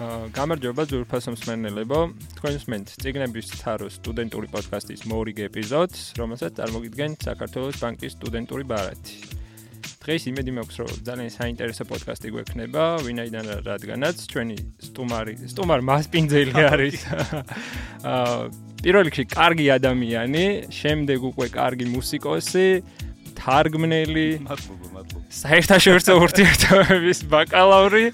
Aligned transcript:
გამარჯობა 0.00 0.84
ძურფასო 0.88 1.34
მსმენელებო. 1.34 1.98
თქვენ 2.40 2.54
მსმენთ 2.56 2.86
ციგნების 3.02 3.48
თაროს 3.60 3.98
სტუდენტური 4.00 4.48
პოდკასტის 4.48 5.04
მორიგ 5.04 5.42
ეპიზოდს, 5.44 6.16
რომელსაც 6.16 6.56
წარმოგიდგენ 6.56 7.16
საქართველოს 7.20 7.76
ბანკის 7.84 8.16
სტუდენტური 8.16 8.64
ბარათი. 8.64 9.16
დღეს 10.00 10.22
იმედი 10.32 10.50
მაქვს, 10.56 10.76
რომ 10.80 10.90
ძალიან 11.04 11.30
საინტერესო 11.36 11.84
პოდკასტი 11.84 12.28
გვექნება, 12.32 12.84
ვინაიდან 13.04 13.46
რადგანაც 13.68 14.16
ჩვენი 14.32 14.56
სტუმარი, 14.88 15.34
სტუმარ 15.52 15.80
მასპინძელი 15.84 16.54
არის. 16.64 16.96
აა 18.08 18.48
პირველ 18.80 19.04
რიგში 19.04 19.24
კარგი 19.28 19.66
ადამიანი, 19.76 20.44
შემდეგ 20.72 21.18
უკვე 21.28 21.46
კარგი 21.52 21.86
მუსიკოსი, 21.92 22.68
თარგმნელი. 23.36 24.28
მადლობა, 24.48 24.86
მადლობა. 24.96 25.24
საერთაშორისო 25.28 26.12
ურთიერთობების 26.24 27.18
ბაკალავრი. 27.28 28.04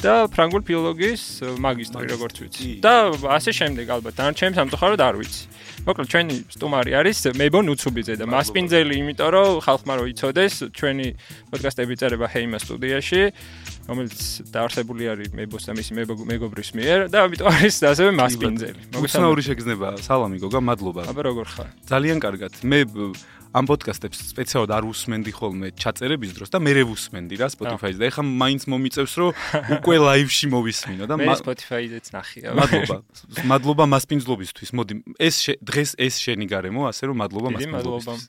და 0.00 0.14
ფრანგულ 0.32 0.62
ფილოლოგიის 0.64 1.22
მაგისტრი 1.60 2.06
როგორც 2.08 2.36
ვიცი. 2.40 2.68
და 2.80 2.94
ასე 3.36 3.50
შემდეგ 3.52 3.86
ალბათ 4.00 4.14
დანარჩენი 4.16 4.54
სამწუხაროდ 4.56 5.00
არ 5.00 5.14
ვიცი. 5.20 5.42
მოკლედ 5.80 6.08
ჩვენი 6.12 6.34
სტუმარი 6.56 6.92
არის 7.00 7.18
მებონ 7.40 7.66
უცუბიძე 7.72 8.14
და 8.20 8.24
მასპინძელი, 8.28 8.94
იმიტომ 9.00 9.28
რომ 9.32 9.48
ხალხმა 9.64 9.92
რო 10.00 10.04
იცოდეს, 10.12 10.54
ჩვენი 10.76 11.06
პოდკასტები 11.52 11.94
წერება 12.00 12.26
ჰეიმა 12.32 12.58
სტუდიაში, 12.60 13.22
რომელიც 13.88 14.20
დაარსებული 14.52 15.04
არის 15.12 15.28
მებოს 15.36 15.62
და 15.68 15.72
მისი 15.76 15.92
მეგობრის 16.04 16.70
მიერ 16.76 16.98
და 17.12 17.16
ამიტომ 17.24 17.48
არის 17.48 17.74
ასევე 17.92 18.10
მასპინძელი. 18.16 18.80
მოგესალმებით 18.96 19.44
შეგრძნება. 19.48 19.88
სალამი 20.04 20.36
გოგა, 20.44 20.60
მადლობა. 20.64 21.02
აბა 21.12 21.22
როგორ 21.28 21.46
ხარ? 21.48 21.68
ძალიან 21.88 22.18
კარგად. 22.20 22.52
მე 22.60 22.80
ამ 23.50 23.66
პოდკასტებს 23.66 24.20
სპეციალურად 24.30 24.72
არ 24.76 24.84
უსმენდი 24.86 25.32
ხოლმე 25.34 25.68
ჩაწერების 25.74 26.34
დროს 26.38 26.52
და 26.54 26.58
მე 26.62 26.72
რევუსმენდი 26.78 27.34
რა 27.40 27.48
Spotify-ზე 27.50 27.98
და 27.98 28.06
ეხლა 28.10 28.22
მაინც 28.22 28.62
მომიწევს 28.70 29.14
რომ 29.18 29.30
უკვე 29.74 29.96
ლაივში 30.06 30.46
მოვისმინო 30.54 31.04
და 31.10 31.14
მე 31.18 31.34
Spotify-ზეც 31.40 32.06
ნახია. 32.14 32.54
მადლობა. 32.54 32.96
მადლობა 33.50 33.84
მასპინძლობისთვის. 33.90 34.70
მოდი 34.70 34.94
ეს 35.18 35.36
დღეს 35.66 35.90
ეს 35.98 36.14
შენი 36.22 36.46
გარემო, 36.46 36.86
ასე 36.86 37.10
რომ 37.10 37.16
მადლობა 37.26 37.48
მასპინძლობისთვის. 37.58 38.22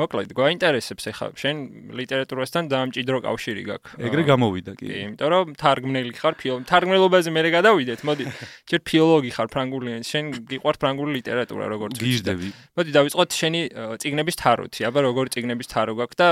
მოკლედ, 0.00 0.30
გვაინტერესებს 0.32 1.04
ახლა 1.12 1.26
შენ 1.36 1.56
ლიტერატურასთან 1.92 2.64
დაამჭიდრო 2.72 3.18
კავშირი 3.28 3.62
გაქვს. 3.68 3.90
ეგრე 4.08 4.22
გამოვიდა 4.24 4.72
კი. 4.80 4.86
კი, 4.88 4.96
იმიტომ 5.04 5.28
რომ 5.32 5.46
თარგმნელი 5.60 6.12
ხარ 6.16 6.34
თარგმნელობაზე 6.64 7.28
მე 7.28 7.40
გადავიდეთ. 7.52 8.00
მოდი, 8.08 8.24
ჯერ 8.72 8.80
ფილოლოგი 8.88 9.30
ხარ 9.36 9.48
ფრანგული 9.52 9.88
ენის, 9.92 10.08
შენ 10.08 10.24
გიყვართ 10.48 10.76
ფრანგული 10.80 11.10
ლიტერატურა 11.20 11.64
როგორც 11.68 11.94
ვიცი. 12.00 12.08
გიждდები. 12.08 12.48
მოდი 12.72 12.90
დავიწყოთ 12.96 13.30
შენი 13.36 13.60
ციგნების 14.00 14.36
თაროთი. 14.40 14.80
აბა 14.88 15.00
როგორ 15.12 15.24
ციგნების 15.28 15.68
თარო 15.68 15.92
გაქვს 16.00 16.16
და 16.16 16.28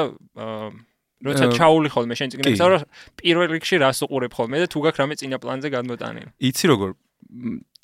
როცა 1.20 1.44
ჩაული 1.52 1.88
ხოლმე 1.92 2.14
შენ 2.16 2.28
ციგნებს, 2.32 2.60
რომ 2.64 2.80
პირველ 3.20 3.48
რიგში 3.60 3.76
რას 3.84 4.00
უყურებ 4.08 4.32
ხოლმე 4.32 4.56
და 4.64 4.66
თუ 4.72 4.78
გაქვს 4.88 5.00
რამე 5.04 5.14
წინა 5.20 5.36
პლანზე 5.36 5.68
გადმოტანილი. 5.68 6.28
იცი 6.48 6.64
როგორ 6.72 6.90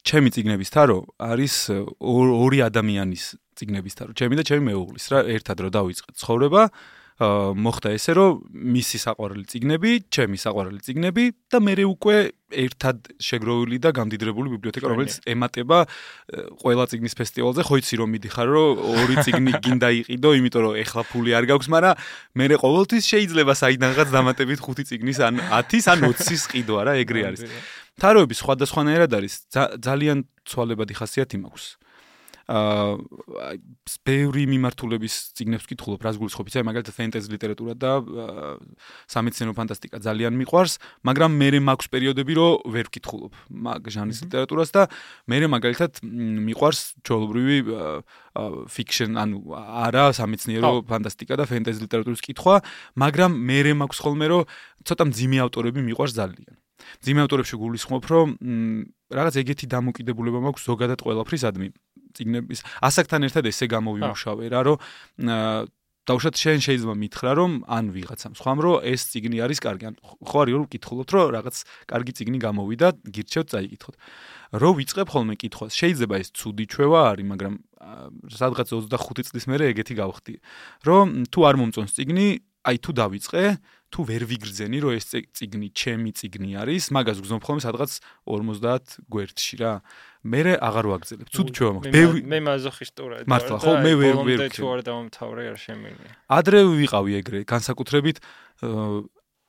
ჩემი 0.07 0.29
ციგნების 0.31 0.71
თარო 0.71 0.99
არის 1.19 1.55
ორი 1.99 2.59
ადამიანის 2.63 3.25
ციგნების 3.59 3.95
თარო. 3.99 4.11
ჩემი 4.15 4.35
და 4.39 4.43
ჩემი 4.47 4.63
მეუღლის 4.71 5.07
რა 5.11 5.19
ერთად 5.35 5.57
რო 5.67 5.71
დავიწყე 5.75 6.11
ცხოვრება 6.15 6.63
მოხდა 7.17 7.95
ესე 7.97 8.13
რომ 8.13 8.41
მისი 8.77 8.99
საყვარელი 9.01 9.45
ციგნები, 9.49 9.91
ჩემი 10.13 10.37
საყვარელი 10.37 10.81
ციგნები 10.85 11.25
და 11.49 11.59
მე 11.65 11.75
უკვე 11.89 12.17
ერთად 12.53 13.09
შეგროვილი 13.17 13.79
და 13.81 13.91
გამდიდრებული 13.97 14.53
ბიბლიოთეკა 14.53 14.91
რომელიც 14.93 15.17
ემატება 15.25 15.79
ყველა 16.61 16.85
ციგნის 16.93 17.17
ფესტივალზე, 17.17 17.65
ხო 17.65 17.75
იცი 17.81 17.95
რომ 18.05 18.09
მიდიხარ 18.13 18.49
რომ 18.53 18.85
ორი 19.01 19.17
ციგნი 19.25 19.53
გინდა 19.65 19.89
იყიდო, 20.05 20.31
იმიტომ 20.45 20.63
რომ 20.69 20.75
ეხლა 20.85 21.03
ფული 21.09 21.31
არ 21.41 21.45
გაქვს, 21.57 21.69
მაგრამ 21.73 21.95
მე 22.37 22.45
ყოველთვის 22.61 23.05
შეიძლება 23.17 23.53
საიდანღაც 23.65 24.09
დამატებით 24.13 24.61
5 24.61 24.85
ციგნის 24.93 25.19
ან 25.25 25.41
10-ის 25.41 25.87
ან 25.89 25.99
20-ის 26.05 26.43
ყიდვა 26.53 26.81
რა, 26.85 26.93
ეგრე 27.01 27.21
არის. 27.33 27.41
თაროები 27.97 28.35
სხვადასხვანაირად 28.37 29.11
არის, 29.17 29.35
ძალიან 29.81 30.29
ცვალებადი 30.45 30.95
ხასიათი 31.01 31.41
მაქვს. 31.41 31.65
აა 31.81 31.86
ბევრი 32.47 34.45
მიმართულების 34.47 35.15
ციგნებს 35.35 35.67
ვკითხულობ, 35.67 36.05
რას 36.07 36.19
გულისხმობ, 36.21 36.47
იცი, 36.47 36.63
მაგალითად 36.63 36.95
ფენტეზი 36.95 37.33
ლიტერატურა 37.35 37.75
და 37.75 37.91
სამეცნიერო 39.11 39.55
ფანტასტიკა 39.59 39.99
ძალიან 40.07 40.39
მიყვარს, 40.39 40.79
მაგრამ 41.03 41.31
მე 41.43 41.49
მაქვს 41.67 41.91
პერიოდები, 41.91 42.33
რომ 42.39 42.71
ვერ 42.71 42.87
ვკითხულობ 42.87 43.33
მაგ 43.51 43.91
ჟანრის 43.91 44.19
ლიტერატურას 44.31 44.71
და 44.71 44.83
მე 45.27 45.37
მაგალითად 45.51 45.93
მიყვარს 46.07 46.81
ჩოლობრივი 47.03 47.59
ფიქშენ, 48.71 49.19
ანუ 49.19 49.37
არა 49.51 50.05
სამეცნიერო 50.15 50.87
ფანტასტიკა 50.87 51.35
და 51.43 51.45
ფენტეზი 51.51 51.83
ლიტერატურის 51.83 52.23
კითხვა, 52.23 52.63
მაგრამ 52.95 53.31
მე 53.43 53.75
მაქვს 53.75 53.99
ხოლმე, 54.07 54.27
რომ 54.31 54.47
ცოტა 54.87 55.05
მძიმე 55.11 55.39
ავტორები 55.51 55.83
მიყვარს 55.83 56.15
ძალიან. 56.15 56.55
ძიმე 57.03 57.21
ავტორებში 57.27 57.57
გულისხმობ, 57.59 58.05
რომ 58.07 58.29
რაღაც 59.11 59.35
ეგეთი 59.43 59.67
დამოკიდებულება 59.67 60.39
მაქვს 60.47 60.67
ზოგადად 60.69 61.01
ყველაფრისადმი. 61.03 61.69
ციგნების 62.17 62.61
ასაკთან 62.89 63.21
ერთად 63.29 63.45
ესე 63.53 63.67
გამოვიმუშავე 63.71 64.45
რა 64.53 64.61
რომ 64.67 64.79
დაუშვათ 66.07 66.37
შენ 66.39 66.61
შეიძლება 66.63 66.95
მითხრა 67.03 67.31
რომ 67.35 67.53
ან 67.67 67.85
ვიღაცამ 67.91 68.35
სხვამ 68.39 68.59
რომ 68.63 68.75
ეს 68.87 69.01
ციგნი 69.11 69.43
არის 69.43 69.59
კარგი. 69.59 69.85
ან 69.91 69.95
ხო 69.99 70.37
არის 70.47 70.55
რომ 70.55 70.65
ვკითხულობთ 70.71 71.11
რომ 71.19 71.27
რაღაც 71.35 71.57
კარგი 71.91 72.13
ციგნი 72.15 72.39
გამოვიდა 72.47 72.89
გირჩევთ 73.11 73.47
წაიკითხოთ. 73.51 73.95
რო 74.55 74.71
ვიწყებ 74.79 75.09
ხოლმე 75.11 75.35
კითხვას 75.35 75.73
შეიძლება 75.75 76.15
ეს 76.23 76.29
ცუდი 76.31 76.65
ჩვევა 76.71 77.01
არის 77.11 77.27
მაგრამ 77.27 77.55
სადღაც 78.39 78.69
25 78.71 79.35
წლის 79.35 79.45
მერე 79.51 79.65
ეგეთი 79.75 79.95
გავხდი. 79.99 80.35
რომ 80.87 81.07
თუ 81.27 81.39
არ 81.43 81.55
მომწონს 81.59 81.93
ციგნი 81.99 82.29
აი 82.71 82.77
თუ 82.83 82.91
დავიწყე 83.03 83.43
თუ 83.93 84.01
ვერ 84.11 84.23
ვიგრძენი 84.27 84.79
რომ 84.83 84.93
ეს 84.99 85.07
ციგნი 85.15 85.69
ჩემი 85.71 86.11
ციგნი 86.19 86.51
არის 86.59 86.91
მაგას 86.91 87.19
გზნობ 87.23 87.43
ხოლმე 87.47 87.63
სადღაც 87.65 87.93
50 88.27 88.99
გვერდში 89.07 89.55
რა 89.63 89.73
მე 90.27 90.59
აღარ 90.59 90.87
ვაგზელებ. 90.91 91.29
ცუდ 91.31 91.49
ჩვევა 91.55 91.73
მაქვს. 91.77 91.93
მე 91.95 92.03
მე 92.27 92.39
მაზოხისტურად. 92.51 93.23
მართლა 93.31 93.57
ხო 93.63 93.73
მე 93.87 93.93
ვერ 94.01 94.15
ვერ 94.27 94.41
თუ 94.51 94.65
არ 94.75 94.81
დავამთავრე 94.89 95.43
არ 95.55 95.59
შემიძლია. 95.63 96.11
ადრე 96.27 96.59
ვიყავი 96.67 97.13
ეგრე, 97.21 97.39
განსაკუთრებით 97.47 98.17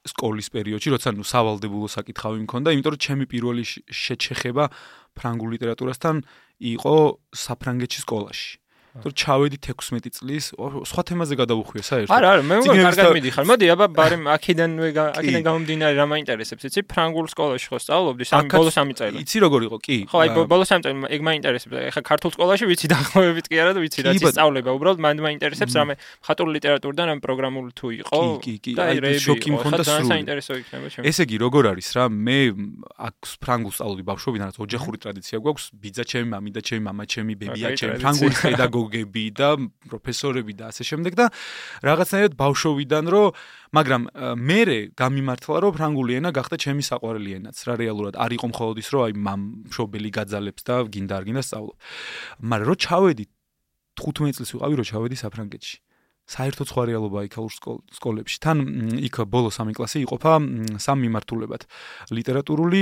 სკოლის 0.08 0.48
პერიოდში, 0.54 0.90
როცა 0.96 1.10
ნუ 1.18 1.24
სავალდებულო 1.28 1.88
საკითხავი 1.92 2.40
მქონდა, 2.46 2.70
იმიტომ 2.78 2.94
რომ 2.96 3.02
ჩემი 3.02 3.26
პირველი 3.28 3.64
შეჩეხება 3.66 4.64
ფრანგულ 5.18 5.50
ლიტერატურასთან 5.58 6.16
იყო 6.78 6.96
საფრანგეთში 7.34 8.00
სკოლაში. 8.06 8.52
თუ 9.04 9.10
ჩავედი 9.14 9.58
16 9.62 10.10
წლის 10.18 10.46
სხვა 10.58 11.02
თემაზე 11.08 11.36
გადავუხვია 11.38 11.84
საერთოდ 11.88 12.14
არა 12.18 12.28
არა 12.34 12.44
მე 12.50 12.56
მგონი 12.62 12.82
კარგად 12.88 13.08
მიდიხარ. 13.18 13.46
მოდი 13.48 13.66
აბა 13.74 13.88
ბარემ 13.98 14.24
აქედანვე 14.34 14.90
აქედან 14.98 15.44
გამომდინარე 15.48 15.94
რა 15.98 16.06
მაინტერესებს 16.12 16.64
იცი? 16.68 16.82
ფრანგულ 16.90 17.26
სკოლაში 17.30 17.68
ხო 17.72 17.78
სწავლობდი 17.84 18.24
სამ 18.28 18.50
ბოლო 18.52 18.72
სამი 18.74 18.94
წელი. 18.98 19.16
იცი 19.22 19.38
როგორ 19.46 19.62
იყო? 19.68 19.78
კი. 19.86 19.98
ხო 20.10 20.18
აი 20.18 20.30
ბოლო 20.50 20.66
სამი 20.66 20.82
წელი 20.88 20.98
ეგ 21.14 21.22
მაინტერესებს. 21.30 21.76
ეხა 21.94 22.02
ქართულ 22.10 22.32
სკოლაში 22.34 22.66
ვიცი 22.68 22.88
დაახლოებით 22.94 23.46
კი 23.48 23.56
არა 23.62 23.72
და 23.78 23.80
ვიცი 23.86 24.00
რაც 24.08 24.16
ისწავლება 24.18 24.70
უბრალოდ 24.78 25.00
მანდ 25.06 25.20
მაინტერესებს 25.28 25.74
რამე 25.78 25.94
ხატური 26.26 26.50
ლიტერატურიდან 26.58 27.08
ამ 27.14 27.20
პროგრამული 27.22 27.72
თუ 27.78 27.88
იყო 28.02 28.22
კი 28.42 28.56
კი 28.66 28.72
კი. 28.78 28.82
აი 28.82 29.20
შოკი 29.22 29.50
მქონდა 29.56 29.84
სრული. 29.86 30.10
საინტერესო 30.10 30.52
იქნება 30.58 30.88
ჩემ 30.90 31.04
ესე 31.06 31.22
იგი 31.28 31.38
როგორ 31.46 31.64
არის 31.78 31.88
რა 31.98 32.04
მე 32.10 32.40
აქ 33.08 33.18
ფრანგულ 33.46 33.72
სწავლობდი 33.78 34.04
ბავშვობიდან 34.10 34.46
რაც 34.50 34.58
ოჯახური 34.58 34.98
ტრადიცია 35.06 35.38
გვაქვს. 35.44 35.66
ბიძა 35.78 36.04
ჩემი 36.08 36.28
მამი 36.34 36.50
და 36.58 36.62
ჩემი 36.66 36.82
მამა 36.88 37.04
ჩემი 37.06 37.34
ბებია 37.38 37.70
ჩემი 37.78 37.96
ფრანგული 38.02 38.36
პედაგოგი 38.42 38.87
პედაგოგები 38.88 39.24
და 39.36 39.50
პროფესორები 39.90 40.54
და 40.58 40.72
ასე 40.72 40.84
შემდეგ 40.88 41.14
და 41.18 41.26
რაღაცნაირად 41.84 42.34
ბავშვობიდან 42.40 43.06
რომ 43.12 43.32
მაგრამ 43.76 44.02
მე 44.48 44.62
გამიმართლა 44.96 45.58
რომ 45.64 45.72
ფრანგული 45.78 46.14
ენა 46.20 46.32
გახდა 46.32 46.56
ჩემი 46.58 46.84
საყვარელი 46.88 47.32
ენაც 47.40 47.58
რა 47.68 47.76
რეალურად 47.84 48.16
არ 48.16 48.32
იყო 48.38 48.48
მხოლოდ 48.54 48.78
ის 48.80 48.90
რომ 48.94 49.02
აი 49.08 49.14
მამ 49.28 49.42
მშობელი 49.68 50.10
გაძალებს 50.18 50.62
და 50.64 50.76
გინდა 50.88 51.14
არ 51.20 51.24
გინდა 51.28 51.44
სწავლო 51.44 51.74
მაგრამ 52.48 52.68
რო 52.68 52.76
ჩავედი 52.88 53.26
15 53.98 54.38
წელს 54.38 54.52
ვიყავი 54.56 54.76
რო 54.78 54.86
ჩავედი 54.88 55.16
საფრანგეთში 55.20 55.78
საერთოდ 56.28 56.68
სხვა 56.68 56.84
რეალობა 56.92 57.24
იქაურ 57.32 57.52
სკოლებში. 57.96 58.38
თან 58.44 58.58
იქ 59.00 59.16
ბოლო 59.32 59.48
სამი 59.48 59.72
კლასი 59.78 60.04
იყოფა 60.04 60.34
სამ 60.76 60.98
მიმართულებად. 61.08 61.64
ლიტერატურული, 62.12 62.82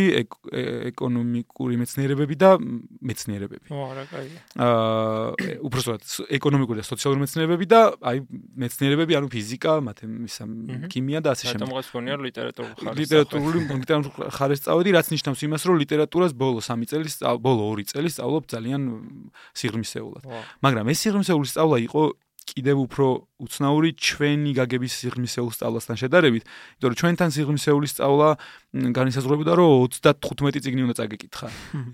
ეკონომიკური 0.89 1.77
მეცნიერებები 1.77 2.35
და 2.41 2.57
მეცნიერებები. 2.57 3.69
ო, 3.69 3.77
არა, 3.93 4.03
კაია. 4.09 4.39
აა, 4.57 5.61
უბრალოდ 5.61 6.01
ეკონომიკური 6.41 6.77
და 6.81 6.85
სოციალური 6.89 7.19
მეცნიერებები 7.21 7.65
და 7.69 7.79
აი 8.01 8.17
მეცნიერებები, 8.65 9.13
ანუ 9.13 9.27
ფიზიკა, 9.29 9.73
მათემატიკა, 9.93 10.89
ქიმია 10.89 11.19
და 11.21 11.37
ასე 11.37 11.53
შემდეგ. 11.53 11.69
რატომ 11.69 11.77
გასგონია 11.77 12.15
ლიტერატურული 12.25 12.73
ხარისხი? 12.81 13.01
ლიტერატურული 13.05 13.59
ლიტერატურული 13.85 14.29
ხარისხი 14.33 14.65
წავედი, 14.65 14.89
რაც 14.97 15.07
ნიშნავს 15.13 15.39
იმას, 15.45 15.61
რომ 15.69 15.75
ლიტერატურას 15.85 16.33
ბოლო 16.33 16.59
სამი 16.65 16.85
წელი, 16.89 17.09
ბოლო 17.45 17.61
ორი 17.69 17.83
წელი 17.85 18.09
სწავლობ 18.09 18.43
ძალიან 18.49 18.81
სიღრმისეულად. 19.53 20.23
მაგრამ 20.65 20.85
ეს 20.89 20.97
სიღრმისეული 21.05 21.47
სწავლა 21.53 21.77
იყო 21.85 22.01
კიდევ 22.45 22.77
უფრო 22.85 23.05
უცნაური 23.41 23.89
ჩვენი 23.97 24.51
გაგების 24.55 24.93
სიღრმისეულ 25.01 25.49
სწავლასთან 25.55 25.95
შედარებით, 26.01 26.43
იმიტომ 26.45 26.89
რომ 26.93 26.97
ჩვენთან 27.01 27.29
სიღრმისეული 27.35 27.87
სწავლა 27.89 28.29
განისაზღვრებოდა, 28.95 29.51
რომ 29.57 29.69
35 29.89 30.61
წიგნი 30.61 30.81
უნდა 30.85 30.95
წაგეკითხა 31.01 31.47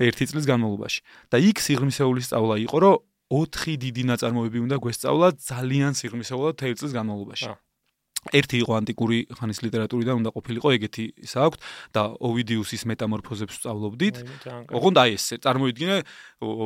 ერთი 0.04 0.24
წლის 0.28 0.46
განმავლობაში. 0.52 1.00
და 1.32 1.38
იქ 1.40 1.58
სიღრმისეული 1.64 2.22
სწავლა 2.22 2.56
იყო, 2.68 2.78
რომ 2.84 2.96
4 3.32 3.80
დიდი 3.80 4.04
ნაწარმოები 4.12 4.60
უნდა 4.68 4.78
გვესწავლა 4.84 5.28
ძალიან 5.40 5.92
სიღრმისეულად 5.96 6.54
10 6.60 6.76
წლის 6.84 6.92
განმავლობაში. 6.92 7.48
ერთი 8.30 8.62
იყო 8.62 8.74
ანტიკური 8.78 9.18
ხანის 9.34 9.60
ლიტერატურიდან 9.66 10.22
უნდა 10.22 10.32
ყოფილიყო 10.36 10.70
ეგეთი 10.78 11.06
ისა 11.26 11.40
აქვს 11.50 11.58
და 11.90 12.02
ოვიდიუსის 12.22 12.84
მეტამორფოზებს 12.92 13.56
სწავლობდით. 13.58 14.16
ოღონდ 14.78 14.98
აი 15.02 15.10
ეს 15.18 15.26
წარმოიდგინე 15.42 15.96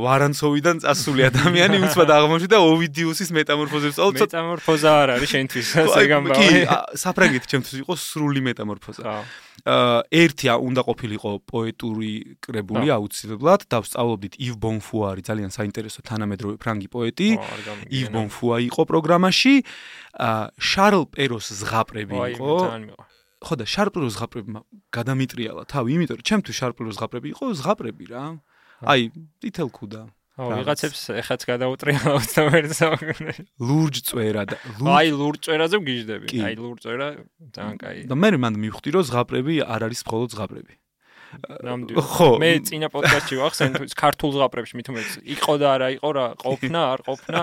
ვარანცოვიდან 0.05 0.75
წასული 0.83 1.21
ადამიანი 1.31 1.79
უცბად 1.87 2.11
აღმოჩნდა 2.11 2.51
და 2.51 2.59
ოვიდიუსის 2.59 3.29
მეტამორფოზებს 3.39 3.95
სწავლობ. 3.95 4.19
მეტამორფოზა 4.27 4.91
არ 4.99 5.09
არის 5.15 5.29
შენთვის 5.31 5.67
ასე 5.79 6.03
გამბავი. 6.11 6.43
კი, 6.43 6.51
საფრანგეთი 6.99 7.47
ჩემთვის 7.55 7.75
იყო 7.87 7.93
სრული 8.03 8.41
მეტამორფოზა. 8.51 9.03
აა 9.15 9.23
ერთი 9.63 10.45
უნდა 10.51 10.81
ყოფილიყო 10.83 11.31
პოეტური 11.47 12.11
კრებული 12.43 12.91
აუცილებლად 12.91 13.61
და 13.71 13.77
ვსწავლობდით 13.81 14.33
ივ 14.35 14.53
ბონფუარი 14.59 15.21
ძალიან 15.23 15.51
საინტერესო 15.55 16.03
თანამედროვე 16.03 16.55
ფრანგი 16.59 16.87
პოეტი. 16.91 17.29
ივ 17.87 18.05
ბონფუა 18.11 18.57
იყო 18.67 18.81
პროგრამაში. 18.91 19.55
შარლ 20.59 21.07
პეროს 21.07 21.47
ზღაპრები 21.61 22.17
იყო. 22.35 22.51
ხო 23.45 23.53
და 23.55 23.65
შარლ 23.65 23.89
პეროს 23.95 24.11
ზღაპრებმა 24.17 24.59
გადამიტრიალა 24.91 25.63
თავი, 25.69 25.89
იმიტომ 25.95 26.17
რომ 26.19 26.25
ჩემთვის 26.25 26.55
შარლ 26.55 26.73
პეროს 26.75 26.95
ზღაპრები 26.97 27.27
იყო 27.35 27.45
ზღაპრები 27.61 28.05
რა. 28.11 28.23
აი, 28.83 29.01
თითელ 29.39 29.69
ქუდა. 29.71 30.01
აუ, 30.35 30.49
ვიღაცებს 30.59 31.01
ეხაც 31.15 31.41
გადაუტრიალა 31.47 32.15
21 32.27 32.73
საუკუნეში. 32.75 33.43
ლურჯ 33.63 33.95
წვერა 34.03 34.43
და 34.51 34.55
აი, 34.83 35.07
ლურჯ 35.15 35.39
წვერაზე 35.47 35.75
ვგიჟდები. 35.79 36.27
აი, 36.43 36.53
ლურჯ 36.59 36.79
წვერა 36.83 37.07
ძალიან 37.55 37.77
კაი. 37.79 37.99
და 38.11 38.15
მე 38.19 38.29
მანდ 38.43 38.55
მივხვდი 38.59 38.89
რომ 38.95 39.03
ზღაპრები 39.07 39.53
არ 39.63 39.81
არის 39.87 40.01
მხოლოდ 40.03 40.29
ზღაპრები. 40.35 40.73
ხო, 41.35 42.27
მე 42.39 42.49
წინა 42.63 42.87
პოდკასტში 42.91 43.35
ვახსენე 43.39 43.71
თუ 43.75 43.83
ქართულ 43.99 44.29
ზღაპრებში 44.35 44.73
უმეტეს 44.75 45.15
იყო 45.35 45.53
და 45.59 45.67
არა 45.75 45.87
იყო 45.99 46.09
რა, 46.15 46.25
ყოფნა, 46.39 46.81
არ 46.95 46.99
ყოფნა, 47.07 47.39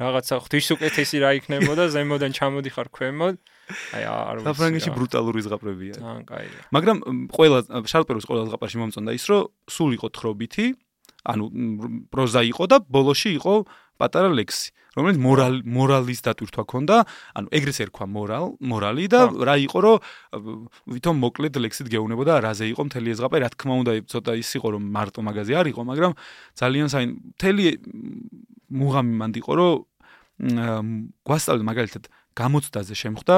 რაღაცა 0.00 0.34
ღვთის 0.44 0.68
უკეთესი 0.76 1.16
რა 1.20 1.30
იქნებოდა, 1.40 1.84
ზემოდან 1.92 2.32
ჩამოდიხარ 2.32 2.88
ქვემოთ. 2.88 3.36
აი 3.96 4.04
არ 4.04 4.36
ვიცი. 4.40 4.48
საფრანგეთში 4.48 4.90
ბრუტალური 4.96 5.40
ზღაპრებია. 5.44 5.94
ძალიან 6.00 6.24
კაია. 6.24 6.60
მაგრამ 6.72 6.96
ყველა 7.32 7.58
შალპეროს 7.84 8.24
ყველა 8.28 8.42
ზღაპარში 8.48 8.76
მომწონდა 8.80 9.12
ის, 9.12 9.24
რომ 9.28 9.42
სულ 9.68 9.90
იყო 9.98 10.08
თხრობითი, 10.14 10.66
ანუ 11.24 11.44
პროზა 12.12 12.42
იყო 12.52 12.64
და 12.68 12.76
ბოლოში 12.84 13.30
იყო 13.40 13.54
პატარა 13.98 14.30
ლექსი. 14.34 14.74
რომელიც 14.94 15.18
მორალ 15.18 15.54
მორალის 15.66 16.20
დატვირთვა 16.22 16.64
ქონდა, 16.70 16.96
ანუ 17.34 17.48
ეგრეს 17.50 17.78
ერქვა 17.82 18.06
მორალ, 18.14 18.44
მორალი 18.62 19.06
და 19.10 19.20
რა 19.42 19.56
იყო 19.66 19.78
რომ 19.82 19.96
ვითომ 20.86 21.16
მოკლედ 21.18 21.58
ლექსით 21.58 21.90
გეუბნებოდა 21.90 22.38
რაზე 22.46 22.70
იყო 22.70 22.82
მთელი 22.90 23.08
ეს 23.10 23.18
ზღაპე, 23.18 23.36
რა 23.42 23.48
თქმა 23.54 23.74
უნდა 23.82 23.92
ცოტა 24.06 24.32
ის 24.38 24.50
იყო 24.54 24.68
რომ 24.70 24.82
მარტო 24.94 25.20
მაღაზი 25.26 25.54
არ 25.58 25.66
იყო, 25.74 25.82
მაგრამ 25.90 26.12
ძალიან 26.54 26.88
საინ 26.94 27.10
მთელი 27.34 27.64
მუღამი 28.70 29.14
მანდ 29.18 29.34
იყო 29.42 29.52
რომ 29.58 29.74
გვასწავლე 31.26 31.62
მაგალითად 31.70 32.04
გამოცდაზე 32.38 32.94
შემხვდა 32.94 33.34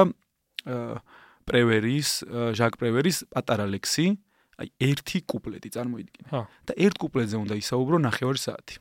პრევერის, 1.47 2.09
ჟაკ 2.53 2.73
პრევერის 2.81 3.17
პატარა 3.33 3.65
ლექსი, 3.65 4.17
აი 4.57 4.67
ერთი 4.89 5.19
კუპლეტი 5.31 5.69
წარმოიდგინე. 5.75 6.29
და 6.67 6.73
ერთ 6.85 6.95
კუპლეტზე 7.03 7.37
უნდა 7.43 7.55
ისაუბრო 7.61 7.97
9 8.09 8.37
საათი. 8.41 8.77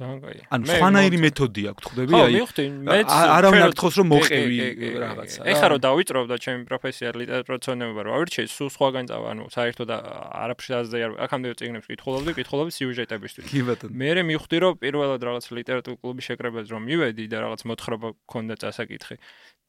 ძალიან 0.00 0.18
კაია. 0.22 0.44
ანუ 0.54 0.64
სხვანაირი 0.70 1.18
მეთოდი 1.20 1.62
აქვს, 1.70 1.84
ხვდები? 1.90 2.12
აი. 2.14 2.20
ხო, 2.20 2.28
მივხვდი, 2.30 2.64
მეც 2.88 3.10
არავინ 3.10 3.62
არ 3.66 3.72
თხოვს 3.74 3.94
რომ 4.00 4.06
მოყევი 4.10 4.56
რაღაცა. 5.02 5.40
ეხლა 5.50 5.66
რომ 5.70 5.80
დავიწყებ 5.84 6.26
და 6.30 6.36
ჩემი 6.44 6.62
პროფესია 6.70 7.08
ლიტერატურაცოვნება 7.20 8.00
რო 8.06 8.10
ავირჩიე, 8.16 8.44
სულ 8.54 8.68
სხვაგან 8.70 9.04
წავა, 9.10 9.26
ანუ 9.34 9.42
საერთოდ 9.50 9.88
არაფერს 9.90 10.70
აზრზე 10.80 10.98
არ 11.04 11.12
აქამდე 11.26 11.48
წიგნებს 11.60 11.86
კითხულობდი, 11.90 12.30
კითხულობდი 12.38 12.72
სიუჟეტებისთვის. 12.78 13.44
კი 13.50 13.60
ბატონო. 13.66 13.92
მე 14.00 14.08
მე 14.14 14.22
მივხვდი 14.30 14.56
რომ 14.64 14.72
პირველად 14.80 15.20
რაღაც 15.26 15.44
ლიტერატურული 15.58 15.98
კლუბის 16.00 16.24
შეკრებაზე 16.30 16.68
რომ 16.70 16.82
მივედი 16.86 17.24
და 17.28 17.36
რაღაც 17.44 17.60
მოთხრობა 17.66 18.08
ქონდა 18.30 18.54
წასაკითხი. 18.62 19.16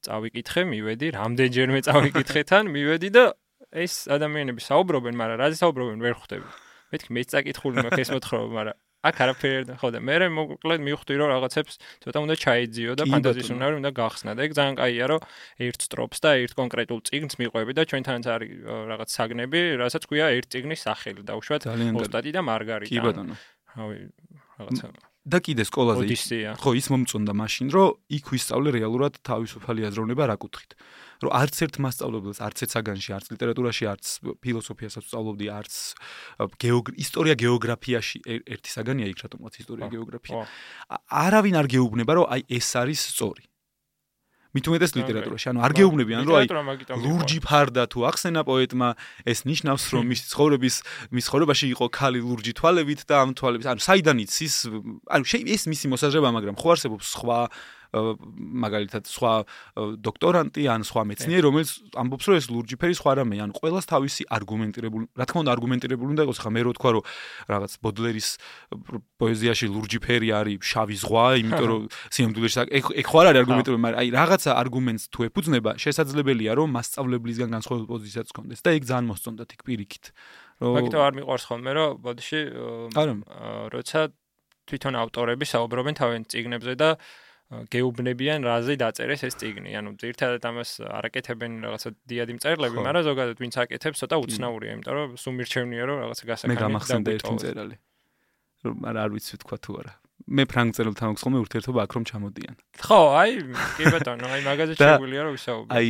წავიკითხე, 0.02 0.62
მივედი, 0.66 1.08
რამდენჯერმე 1.14 1.80
წავიკითხე 1.86 2.42
თან, 2.50 2.66
მივედი 2.74 3.10
და 3.14 3.24
ეს 3.72 3.94
ადამიანები 4.12 4.62
საუბრობენ, 4.68 5.16
მაგრამ 5.16 5.38
რა 5.42 5.48
საუბრობენ 5.56 6.00
ვერ 6.04 6.16
ხვდები. 6.20 6.48
მეთქი 6.92 7.10
მეც 7.16 7.28
წაკითხული 7.32 7.76
მაქვს 7.88 8.02
ეს 8.04 8.10
მოთხრობა, 8.12 8.48
მაგრამ 8.52 8.78
აქ 9.02 9.18
არაფერი 9.26 9.76
ხო 9.82 9.90
და 9.96 10.00
მე 10.06 10.16
მოკლედ 10.30 10.82
მივხვდი 10.86 11.14
რომ 11.18 11.30
რაღაცებს 11.34 11.74
ცოტა 12.06 12.20
უნდა 12.22 12.36
ჩაიძიო 12.38 12.94
და 13.02 13.04
ფანტაზიის 13.10 13.50
უნარი 13.50 13.76
უნდა 13.82 13.92
გახსნა 13.98 14.32
და 14.38 14.42
ეგ 14.46 14.52
ძალიან 14.54 14.76
კაია 14.78 15.06
რომ 15.10 15.22
ერთ 15.66 15.80
სტროფს 15.90 16.20
და 16.22 16.30
ერთ 16.46 16.54
კონკრეტულ 16.62 17.00
წიგნს 17.10 17.34
მიყვები 17.42 17.72
და 17.74 17.84
ჩვენთანაც 17.90 18.26
არის 18.30 18.52
რაღაც 18.94 19.10
საგნები 19.18 19.60
რასაც 19.82 20.04
ქვია 20.06 20.26
ერთ 20.38 20.48
წიგნის 20.54 20.82
სახელი 20.86 21.22
და 21.26 21.34
უშუალოდ 21.34 21.98
ოსტატი 21.98 22.30
და 22.38 22.42
მარგარიტა. 22.46 22.94
კი 22.94 23.00
ბატონო 23.02 23.36
რავი 23.74 23.98
რაღაცა 24.62 25.11
და 25.22 25.38
კიდე 25.38 25.64
სკოლაზე 25.70 26.58
ხო 26.58 26.72
ის 26.78 26.88
მომწონდა 26.90 27.34
მაშინ 27.38 27.68
რომ 27.76 28.18
იქ 28.18 28.26
ვისწავლე 28.34 28.70
რეალურად 28.78 29.22
თავისუფალი 29.22 29.86
აზროვნება 29.92 30.24
რა 30.32 30.38
კუთხით 30.42 30.74
რომ 31.22 31.32
არც 31.38 31.56
ერთ 31.66 31.76
მასწავლებელს, 31.86 32.40
არც 32.42 32.64
ერთ 32.66 32.72
საგანში, 32.74 33.12
არც 33.14 33.28
ლიტერატურაში, 33.30 33.86
არც 33.94 34.06
ფილოსოფიასაც 34.42 35.06
სწავლობდი, 35.06 35.46
არც 35.54 35.74
ისტორია 37.06 37.36
გეოგრაფიაში 37.38 38.18
ერთი 38.26 38.74
საგანია 38.74 39.12
იქ 39.14 39.22
რატომღაც 39.30 39.62
ისტორია 39.62 39.92
გეოგრაფია. 39.94 40.42
არავინ 41.22 41.56
არ 41.62 41.68
გეუბნება, 41.78 42.12
რომ 42.18 42.26
აი 42.26 42.42
ეს 42.58 42.70
არის 42.82 43.02
სწორი. 43.14 43.51
მით 44.52 44.66
უმეტეს 44.68 44.92
ლიტერატურაში, 45.00 45.46
ანუ 45.52 45.60
არ 45.64 45.74
გეუბნებიან, 45.80 46.22
რომ 46.28 46.36
აი 46.42 46.48
ლურჯი 47.00 47.40
ფარდა 47.40 47.84
თუ 47.88 48.00
ახსენა 48.12 48.42
პოეტმა, 48.44 48.90
ეს 49.24 49.40
ნიშნავს, 49.48 49.84
რომ 49.96 50.04
მის 50.12 50.22
ცხოვრების 50.28 50.76
მის 51.16 51.24
ცხოვრებაში 51.32 51.68
იყო 51.72 51.86
ქალი 51.88 52.20
ლურჯი 52.20 52.54
თვალებით 52.60 53.02
და 53.08 53.16
ამ 53.24 53.32
თვალებით, 53.32 53.68
ანუ 53.72 53.82
საიდან 53.88 54.18
იცის, 54.28 54.56
ანუ 55.08 55.24
ეს 55.56 55.64
მისი 55.72 55.86
მოსაზრება, 55.96 56.30
მაგრამ 56.36 56.56
ხო 56.60 56.68
არსებობს 56.76 57.06
სხვა 57.16 57.40
მაგალითად 57.92 59.04
სხვა 59.12 59.34
დოქტორანტი 60.00 60.64
ან 60.72 60.86
სხვა 60.88 61.04
მეცნიერი 61.12 61.44
რომელიც 61.44 61.72
ამბობს 62.00 62.26
რომ 62.32 62.36
ეს 62.40 62.48
ლურჯიფერი 62.52 62.96
სხვა 62.96 63.12
რამე 63.20 63.36
ან 63.44 63.52
ყოველას 63.52 63.86
თავისი 63.92 64.24
არგუმენტირებული 64.32 65.06
რა 65.20 65.26
თქმა 65.28 65.40
უნდა 65.44 65.52
არგუმენტირებული 65.56 66.10
უნდა 66.16 66.24
იყოს 66.24 66.40
ხა 66.40 66.50
მე 66.56 66.62
რო 66.64 66.72
თქვა 66.80 66.92
რომ 66.96 67.04
რაღაც 67.52 67.72
ბოდლერის 67.84 68.30
პოეზიაში 69.20 69.66
ლურჯიფერი 69.76 70.30
არის 70.40 70.60
შავი 70.72 70.96
ზღვა 71.04 71.26
იმიტომ 71.44 71.68
რომ 71.68 71.82
სიმდულეში 72.16 72.58
ეგ 72.80 73.06
ხო 73.12 73.18
არ 73.20 73.28
არის 73.32 73.42
არგუმენტირებული 73.44 73.84
მაგრამ 73.84 74.00
აი 74.00 74.08
რაღაცა 74.16 74.52
არგუმენტს 74.62 75.04
თუ 75.12 75.20
ეფუძნება 75.28 75.72
შესაძლებელია 75.84 76.52
რომ 76.56 76.70
მასწავლებლისგან 76.80 77.50
განსხვავებული 77.60 77.92
პოზიციაც 77.92 78.28
გქონდეს 78.32 78.62
და 78.64 78.70
ეგ 78.72 78.84
ძალიან 78.88 79.06
მოსწონდა 79.12 79.44
თქ 79.52 79.60
პირიქით 79.68 80.06
რომ 80.64 80.76
ფაქტო 80.80 81.00
არ 81.02 81.14
მიყვარს 81.20 81.46
ხოლმე 81.50 81.72
რომ 81.76 81.90
ბოდიში 82.06 82.42
როცა 83.76 84.00
თვითონ 84.70 84.96
ავტორები 85.04 85.46
საუბრობენ 85.50 85.96
თავენ 86.00 86.22
წიგნებზე 86.32 86.74
და 86.80 86.90
გეუბნებიან 87.52 88.46
რაზე 88.48 88.74
დაწერეს 88.80 89.22
ეს 89.28 89.36
წიგნი. 89.36 89.76
ანუ 89.76 89.90
ერთადერთ 90.00 90.44
ამას 90.48 90.70
არაკეთებენ 90.88 91.52
რაღაცა 91.68 91.90
დიადი 92.08 92.34
მწერლები, 92.40 92.76
მაგრამ 92.80 93.04
ზოგადად 93.12 93.38
ვინც 93.44 93.56
აკეთებს, 93.60 93.98
ცოტა 94.02 94.16
უცნაურია, 94.24 94.72
იმიტომ 94.80 94.94
რომ 94.96 95.10
სულ 95.20 95.34
მირჩევნია 95.36 95.84
რომ 95.92 95.98
რაღაცა 96.04 96.24
გასაკეთებია. 96.32 96.56
მე 96.56 96.64
გამახსენდა 96.64 97.10
ერთი 97.12 97.32
მწერალი. 97.36 97.76
რომ 98.62 98.76
არ 98.88 99.10
ვიცი 99.12 99.36
თქვა 99.44 99.58
თუ 99.60 99.72
არა. 99.82 99.94
მე 100.32 100.44
ფრანგ 100.48 100.70
წერელთან 100.78 101.06
მაქვს 101.12 101.24
ხოლმე 101.26 101.40
ურთიერთობა 101.44 101.80
აქ 101.82 101.92
რომ 101.98 102.04
ჩამოდიან. 102.08 102.56
ხო, 102.88 103.00
აი, 103.20 103.32
კი 103.52 103.84
ბატონო, 103.92 104.26
აი 104.32 104.42
მაგაზე 104.48 104.74
შეგვიძლია 104.80 105.22
რომ 105.28 105.34
ვისაუბრო. 105.36 105.70
აი 105.76 105.88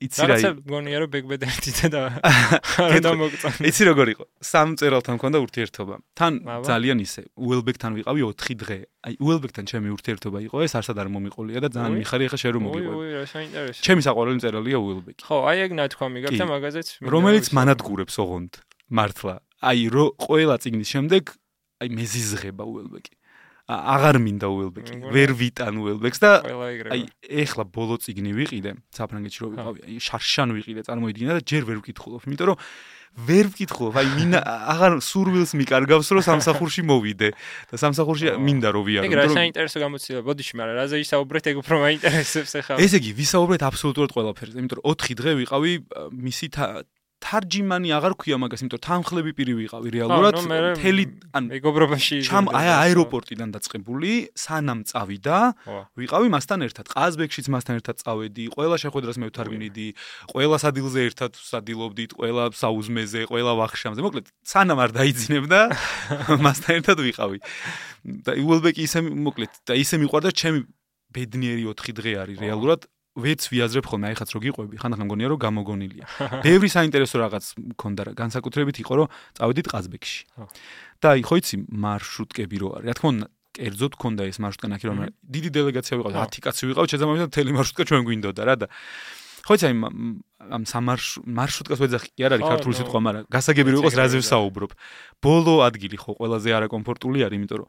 იცი 0.00 0.20
რა 0.24 0.26
რაღაცა 0.32 0.50
გონია 0.64 0.98
რომ 1.04 1.10
ბეგბედერთიცა 1.12 1.88
და 1.92 2.00
არ 2.88 3.00
დამოგწონს 3.04 3.58
იცი 3.68 3.82
როგორ 3.90 4.06
იყო? 4.16 4.24
სამ 4.40 4.68
წერალთან 4.80 5.14
მქონდა 5.20 5.38
ურთიერთობა. 5.44 5.94
თან 6.16 6.32
ძალიან 6.64 6.98
ისე 7.04 7.22
უელბეკთან 7.36 7.92
ვიყავი 8.00 8.20
4 8.24 8.56
დღე. 8.64 8.78
აი 9.04 9.14
უელბეკთან 9.20 9.64
ჩემი 9.68 9.88
ურთიერთობა 9.96 10.38
იყო 10.48 10.56
ეს 10.64 10.72
არსად 10.80 10.96
არ 11.04 11.08
მომიყოლია 11.12 11.58
და 11.60 11.68
ძალიან 11.76 11.94
მიხარი 12.00 12.24
ახლა 12.32 12.38
შე 12.40 12.48
რომ 12.56 12.62
მოგიყვე 12.64 12.92
უი 12.96 13.00
უი 13.00 13.12
რა 13.20 13.24
საინტერესო. 13.28 13.80
ჩემი 13.84 14.00
საყვარელი 14.08 14.40
წერალია 14.40 14.78
უელბეკი 14.80 15.22
ხო 15.28 15.36
აი 15.52 15.58
ეგ 15.68 15.70
ნათქვამი 15.80 16.18
გაქვს 16.24 16.40
და 16.40 16.46
მაგაზეც 16.48 16.88
რომელიც 17.04 17.46
მანადგურებს 17.60 18.16
ოღონდ 18.24 18.52
მართლა. 18.88 19.34
აი 19.60 19.80
რო 19.92 20.04
ყველა 20.16 20.56
წიგნის 20.64 20.88
შემდეგ 20.96 21.24
აი 21.80 21.88
მეზიზღება 21.96 22.64
უელბეკი 22.64 23.19
აღარ 23.70 24.16
მინდა 24.24 24.48
უელბეკი 24.50 24.94
ვერ 25.14 25.30
ვიტან 25.40 25.74
უელბეკს 25.80 26.20
და 26.22 26.30
აი 26.94 27.02
ეხლა 27.44 27.64
ბოლო 27.70 27.98
ციგნი 28.02 28.32
ვიყიდე 28.34 28.72
საფრანგეთში 28.98 29.40
რო 29.44 29.50
ვიყავი 29.54 29.84
აი 29.86 29.98
შარშან 30.06 30.56
ვიყიდე 30.58 30.86
წარმოიდგინე 30.88 31.36
და 31.38 31.42
ჯერ 31.44 31.62
ვერ 31.70 31.78
ვკითხულობ 31.84 32.26
იმიტომ 32.26 32.50
რომ 32.50 32.58
ვერ 33.10 33.50
ვკითხულობ. 33.50 33.96
აი 33.98 34.08
მინდა 34.16 34.40
აღარ 34.72 34.92
სურვილს 35.02 35.52
მიკარგავს 35.58 36.08
რომ 36.14 36.22
სამსახურში 36.30 36.82
მოვიდე 36.86 37.28
და 37.70 37.80
სამსახურში 37.82 38.38
მინდა 38.38 38.68
რომ 38.70 38.84
ვიარო 38.86 39.08
ეგ 39.10 39.14
რა 39.18 39.24
საინტერესო 39.34 39.82
გამოცდილება 39.82 40.24
ბოდიში 40.30 40.54
მაგრამ 40.60 40.76
რაზე 40.78 40.96
ვისაუბრეთ 41.02 41.44
ეგ 41.50 41.56
უფრო 41.58 41.76
მაინტერესებს 41.90 42.52
ახლა. 42.62 42.78
ესე 42.78 42.96
იგი 43.02 43.10
ვისაუბრეთ 43.18 43.62
აბსოლუტურად 43.66 44.10
ყველაფერზე 44.14 44.56
იმიტომ 44.62 44.78
რომ 44.78 44.86
4 44.94 45.18
დღე 45.20 45.30
ვიყავი 45.42 45.72
მისი 46.22 46.46
თარჯიმანი 47.20 47.92
აღარ 47.92 48.14
ქვია 48.16 48.36
მაგას, 48.40 48.62
იმიტომ 48.64 48.80
თანხლები 48.80 49.32
პირი 49.36 49.54
ვიყავი 49.60 49.88
რეალურად. 49.92 50.34
მთელი 50.40 51.04
ან 51.36 51.42
მეგობრობაში 51.52 52.16
ჩამ 52.24 52.48
აი 52.48 52.68
აეროპორტიდან 52.80 53.48
დაწყებული, 53.54 54.10
სანამ 54.32 54.80
წავიდა, 54.88 55.38
ვიყავი 56.00 56.28
მასთან 56.32 56.60
ერთად. 56.64 56.84
ყაზბეგშიც 56.88 57.46
მასთან 57.52 57.74
ერთად 57.80 57.96
წავედი, 58.00 58.44
ყველა 58.56 58.76
შეხვედრას 58.80 59.16
მე 59.20 59.26
ვთარგმნიდი, 59.30 59.88
ყველა 60.32 60.56
სადილზე 60.64 61.00
ერთად 61.12 61.32
სადილობდით, 61.36 62.10
ყველა 62.16 62.44
საუზმეზე, 62.56 63.20
ყველა 63.28 63.52
ვახშამზე. 63.60 64.00
მოკლედ, 64.00 64.26
სანამ 64.40 64.78
არ 64.80 64.90
დაიძინებდა, 64.96 65.60
მასთან 66.44 66.72
ერთად 66.80 66.98
ვიყავი. 67.04 67.38
და 68.04 68.32
უელბეკი 68.32 68.86
ისე 68.88 69.04
მოკლედ 69.04 69.52
და 69.68 69.76
ისე 69.76 70.00
მიყვარდა 70.00 70.32
ჩემი 70.32 70.64
ბედნიერი 71.12 71.68
4 71.68 71.96
დღე 72.00 72.12
არის 72.24 72.40
რეალურად 72.40 72.86
ვერც 73.18 73.42
ვიაზრებ 73.50 73.86
ხოლმე 73.90 74.06
აი 74.10 74.16
ხაც 74.20 74.30
რო 74.30 74.40
გიყვები 74.44 74.76
ხანდახან 74.78 75.06
მგონია 75.10 75.28
რომ 75.34 75.40
გამოგონილია. 75.42 76.04
ბევრი 76.46 76.68
საინტერესო 76.70 77.16
რაღაც 77.18 77.44
მქონდა 77.74 78.02
რა. 78.06 78.12
განსაკუთრებით 78.14 78.76
იყო 78.86 78.92
რომ 79.02 79.08
წავედით 79.34 79.66
ყაზბეგში 79.66 80.20
და 81.02 81.06
აი 81.18 81.20
ხო 81.26 81.34
იცი 81.42 81.56
მარშრუტკები 81.74 82.56
რო 82.62 82.68
არის. 82.78 82.86
რა 82.86 82.94
თქმა 82.94 83.10
უნდა 83.10 83.26
კერძოდ 83.50 83.92
მქონდა 83.98 84.22
ეს 84.30 84.38
მარშრუტკა 84.40 84.68
ნახე 84.70 84.86
რომ 84.86 84.98
დიდი 85.26 85.50
დელეგაცია 85.58 85.94
ვიყავ 85.98 86.12
10 86.22 86.44
კაცი 86.46 86.62
ვიყავ 86.70 86.84
შეძამავდა 86.86 87.26
თელი 87.34 87.50
მარშრუტკა 87.58 87.84
ჩვენ 87.90 88.02
გვინდოდა 88.06 88.42
რა 88.46 88.54
და 88.62 88.66
ხო 89.50 89.56
იცი 89.58 89.66
ამ 90.50 90.62
სამარშ 90.62 91.06
მარშრუტკას 91.26 91.80
ვეძახი 91.82 92.10
კი 92.14 92.22
არ 92.22 92.34
არის 92.36 92.46
ქართული 92.46 92.74
სიტყვა 92.78 93.00
მაგრამ 93.02 93.24
გასაგები 93.34 93.72
იყოს 93.74 93.94
რაზე 93.98 94.20
ვსაუბრობ 94.22 94.70
ბოლო 95.26 95.54
ადგილი 95.66 95.98
ხო 95.98 96.14
ყველაზე 96.22 96.54
არაკომფორტული 96.54 97.24
არის 97.26 97.38
იმიტომ 97.38 97.58
რომ 97.58 97.68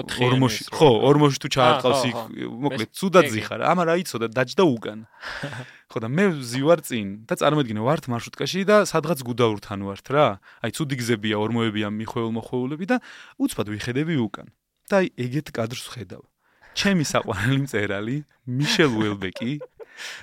ორმოში 0.00 0.64
ხო 0.72 0.88
ორმოში 1.10 1.38
თუ 1.44 1.48
ჩააყავს 1.54 2.02
იქ 2.08 2.18
მოკლედ 2.64 2.90
ცუდად 2.96 3.28
ზიხარ. 3.36 3.60
ამა 3.68 3.82
რა 3.84 3.94
იცოდა 4.00 4.26
დაჯდა 4.32 4.64
უგან 4.64 5.00
ხო 5.92 5.98
და 6.00 6.08
მე 6.08 6.24
ვზივარ 6.40 6.80
წინ 6.88 7.06
და 7.28 7.34
წარმოედგინე 7.36 7.80
ვართ 7.84 8.04
მარშრუტკაში 8.08 8.60
და 8.64 8.76
სადღაც 8.88 9.20
გუდაურთან 9.20 9.80
ვართ 9.84 10.06
რა. 10.08 10.26
აი 10.64 10.70
ცუდი 10.72 10.96
გზებია 11.04 11.36
ორმოებია 11.36 11.92
მიხვეულ 12.00 12.32
მოხვეულები 12.40 12.86
და 12.88 12.96
უცბად 13.36 13.68
ვიხედები 13.76 14.16
უკან. 14.24 14.48
და 14.88 15.04
აი 15.04 15.06
ეგეთ 15.20 15.48
კადრს 15.52 15.86
ხედავ. 15.92 16.24
ჩემი 16.74 17.04
საყვარელი 17.04 17.60
მწერალი 17.66 18.16
მიშელ 18.46 18.92
უელბეკი 18.98 19.52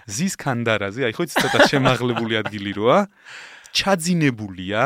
ზის 0.07 0.33
კანდარაზე, 0.39 1.07
აი 1.07 1.13
ხო 1.17 1.23
იცი 1.27 1.35
ცოტა 1.43 1.59
შემაღლებული 1.71 2.39
ადგილი 2.41 2.71
როა, 2.77 2.99
ჩაძინებულია, 3.77 4.83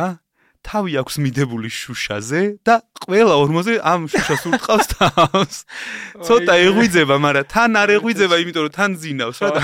თავი 0.61 0.91
აქვს 1.01 1.15
მიდებული 1.25 1.69
შუშაზე 1.73 2.41
და 2.61 2.75
ყველა 3.01 3.35
ორმოზე 3.41 3.73
ამ 3.81 4.05
შუშას 4.13 4.43
ურტყავს 4.49 4.87
თავს. 4.93 5.55
ცოტა 6.27 6.53
ეღვიძება, 6.69 7.15
მაგრამ 7.17 7.49
თან 7.49 7.71
არ 7.81 7.89
ეღვიძება, 7.97 8.35
იმიტომ 8.45 8.63
რომ 8.69 8.73
თან 8.77 8.91
ძინავს 9.01 9.37
რა 9.41 9.49
და 9.57 9.61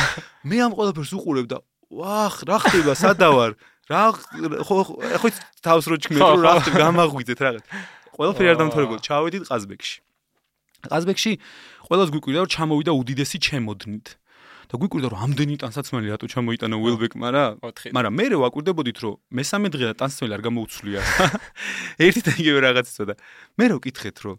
მე 0.49 0.57
ამ 0.65 0.71
ყველაფერს 0.73 1.11
უყურებ 1.21 1.47
და 1.53 1.57
ვახ, 1.93 2.35
რა 2.49 2.57
ხდება, 2.65 2.93
სადავარ? 2.97 3.51
რა 3.87 4.03
ხო 4.67 4.77
ხო 5.21 5.29
თავს 5.63 5.85
რო 5.87 5.95
ჩქნე 6.01 6.19
რომ 6.19 6.41
რა 6.43 6.53
გამაღვიძეთ 6.65 7.39
რაღაც. 7.45 7.63
ყველაფერი 8.17 8.47
არ 8.51 8.57
დამთავრებულ, 8.59 8.99
ჩავედით 9.05 9.43
ყაზბეგში. 9.47 9.97
ყაზბეგში 10.91 11.31
ყველას 11.87 12.09
გვიკვირდა 12.11 12.39
რომ 12.43 12.51
ჩამოვიდა 12.51 12.91
უდიდესი 12.97 13.37
ჩემოდნით. 13.47 14.07
და 14.67 14.75
გვიკვირდა 14.81 15.07
რომ 15.11 15.21
ამდენი 15.27 15.55
ტანსაცმელი 15.63 16.07
რატო 16.11 16.27
ჩამოიტანა 16.27 16.75
უელბეკმა 16.75 17.29
რა 17.31 17.45
მაგრამ 17.95 18.13
მე 18.19 18.25
რო 18.31 18.37
ვაკვირდებოდით 18.43 18.97
რომ 19.03 19.15
მესამე 19.39 19.67
დღე 19.71 19.85
და 19.87 19.93
ტანსაცმელი 20.01 20.33
არ 20.37 20.43
გამოუცვლია? 20.47 20.99
ერთი 22.07 22.21
და 22.27 22.31
იგივე 22.35 22.59
რაღაცა 22.67 23.03
და 23.07 23.13
მე 23.57 23.65
რო 23.71 23.77
კითხეთ 23.87 24.17
რომ 24.27 24.35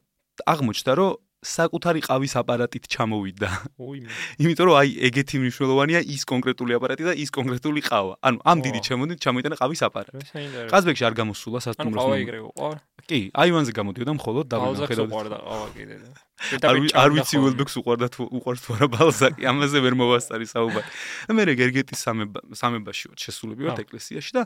აღმოჩნდა 0.52 0.92
რომ 1.00 1.12
საკუთარი 1.38 2.00
ყავის 2.02 2.34
აპარატით 2.40 2.84
ჩამოვიდა. 2.90 3.48
ოიმე. 3.78 4.10
იმიტომ 4.42 4.64
რომ 4.68 4.76
აი 4.82 4.90
ეგეთი 5.06 5.36
მნიშვნელოვანია 5.38 6.00
ის 6.02 6.22
კონკრეტული 6.26 6.72
აპარატი 6.74 7.04
და 7.06 7.12
ის 7.14 7.30
კონკრეტული 7.30 7.80
ყავა. 7.86 8.14
ანუ 8.26 8.38
ამ 8.42 8.58
დიდი 8.66 8.80
ჩემოდით 8.82 9.18
ჩამოიტანა 9.22 9.56
ყავის 9.62 9.80
აპარატი. 9.86 10.24
ყაზბეგში 10.66 11.04
არ 11.06 11.14
გამოსულა 11.14 11.58
სასტუმროს. 11.62 12.02
ყავა 12.02 12.16
იგრე 12.26 12.38
უყარ. 12.42 12.76
კი, 13.08 13.20
აივანზე 13.38 13.72
გამოდიოდა 13.78 14.12
მხოლოდ 14.18 14.44
დავნა 14.50 14.86
ხედავ. 14.90 15.06
უყარ 15.08 15.26
და 15.30 15.38
ყავა 15.38 15.68
კიდე 15.78 15.96
და. 16.02 16.10
არ 17.02 17.10
ვიცი 17.14 17.36
უელბექს 17.38 17.74
უყარდა 17.82 18.06
თუ 18.14 18.22
უყარს 18.34 18.60
თუ 18.62 18.70
არა 18.78 18.86
ბალზაკი, 18.94 19.42
ამაზე 19.46 19.78
ვერ 19.82 19.94
მოვასწარი 19.98 20.46
საუბარი. 20.46 20.88
და 21.26 21.32
მე 21.34 21.42
რეგერგეტის 21.50 21.98
სამება 21.98 22.38
სამებაში 22.54 23.04
ვარ 23.10 23.18
შესულები 23.18 23.62
ვარ 23.66 23.78
ეკლესიაში 23.82 24.32
და 24.38 24.42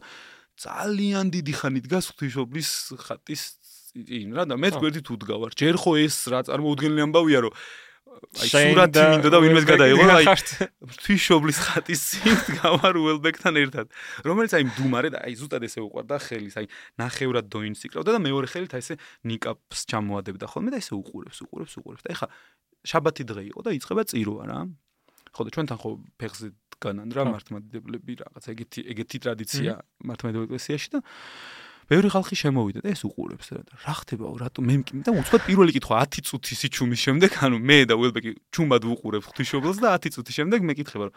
ძალიან 0.56 1.32
დიდი 1.32 1.52
ხანი 1.56 1.80
დგას 1.84 2.12
ღვთისმშობლის 2.12 2.70
ხატის 3.00 3.42
წინ 3.92 4.37
რა 4.37 4.44
და 4.49 4.56
მე 4.56 4.68
გვერდით 4.76 5.08
უდგავარ. 5.12 5.52
ჯერ 5.52 5.76
ხო 5.76 5.92
ეს 6.00 6.16
რა 6.32 6.40
წარმოუდგენელი 6.49 7.02
ამბავია 7.08 7.40
რომ 7.44 7.54
აი 8.22 8.49
სურათი 8.49 9.02
მინდა 9.12 9.28
და 9.32 9.38
ვინმეს 9.42 9.66
გადაიღო 9.66 10.04
აი 10.14 10.26
თვიშობლის 11.02 11.58
ხატის 11.64 12.02
წინ 12.12 12.37
დგავარ 12.49 12.94
უელბეკთან 13.02 13.54
ერთად. 13.62 13.87
რომელიც 14.25 14.52
აი 14.56 14.64
მდუმარე 14.68 15.08
და 15.12 15.18
აი 15.26 15.34
ზუსტად 15.40 15.66
ესე 15.66 15.80
უყვარდა 15.82 16.16
ხელის 16.22 16.56
აი 16.61 16.66
ნახევრად 17.02 17.46
დოინს 17.52 17.84
იკრავდა 17.88 18.11
და 18.16 18.20
მეორე 18.22 18.46
ხელით 18.52 18.72
აი 18.78 18.82
ესე 18.84 18.94
ნიკაპს 19.26 19.80
ჩამოადებდა. 19.90 20.44
ხოლმე 20.49 20.70
და 20.72 20.78
ესე 20.80 20.94
უყურებს 20.96 21.38
უყურებს 21.44 21.75
უყურებს. 21.82 22.02
და 22.06 22.11
ეხა 22.14 22.26
შაბათი 22.87 23.25
დღე 23.26 23.42
იყო 23.52 23.61
და 23.66 23.70
იწყება 23.76 24.02
წირვა 24.06 24.44
რა. 24.49 24.58
ხო 25.32 25.40
და 25.42 25.50
ჩვენთან 25.56 25.78
ხო 25.80 25.90
ფეხზე 26.20 26.49
დგანან 26.76 27.08
რა 27.14 27.22
მართლმადიდებლები 27.30 28.12
რაღაც 28.22 28.44
ეგეთი 28.52 28.80
ეგეთი 28.92 29.18
ტრადიცია 29.25 29.72
მართლმადიდებლურ 30.02 30.49
ეკლესიაში 30.50 30.88
და 30.92 31.00
ბევრი 31.90 32.08
ხალხი 32.12 32.36
შემოვიდა 32.38 32.80
და 32.84 32.92
ეს 32.92 33.02
უყურებს 33.08 33.48
რა 33.52 33.62
და 33.66 33.74
რა 33.82 33.94
ხდება 34.02 34.24
რატო? 34.42 34.60
მე 34.62 34.74
და 35.06 35.10
უცბად 35.12 35.42
პირველი 35.48 35.72
კითხვა 35.76 36.02
10 36.06 36.28
წუთის 36.28 36.58
სიჩუმის 36.62 37.00
შემდეგ? 37.06 37.30
ანუ 37.42 37.56
მე 37.58 37.78
და 37.90 37.94
უელბეკი 37.98 38.30
ჩუმად 38.54 38.82
ვუყურებ 38.86 39.22
ღვთისმშობელს 39.26 39.78
და 39.82 39.88
10 39.98 40.14
წუთის 40.16 40.34
შემდეგ 40.38 40.60
მე 40.62 40.72
კითხება 40.78 41.04
რომ 41.10 41.14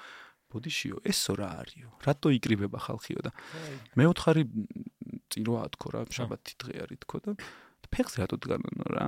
ბოდიშიო 0.55 0.97
ესო 1.05 1.33
რა 1.37 1.49
არისო? 1.61 1.89
რატო 2.05 2.27
იკრიბება 2.37 2.79
ხალხიო 2.81 3.19
და 3.25 3.31
მე 3.97 4.03
ოთხარი 4.09 4.43
წირვა 5.29 5.61
თქო 5.75 5.87
რა 5.93 6.01
შაბათი 6.15 6.53
დღე 6.61 6.73
არის 6.85 6.99
თქო 7.05 7.17
და 7.25 7.31
ფეხს 7.91 8.13
რატო 8.21 8.35
დგანონო 8.41 8.87
რა. 8.95 9.07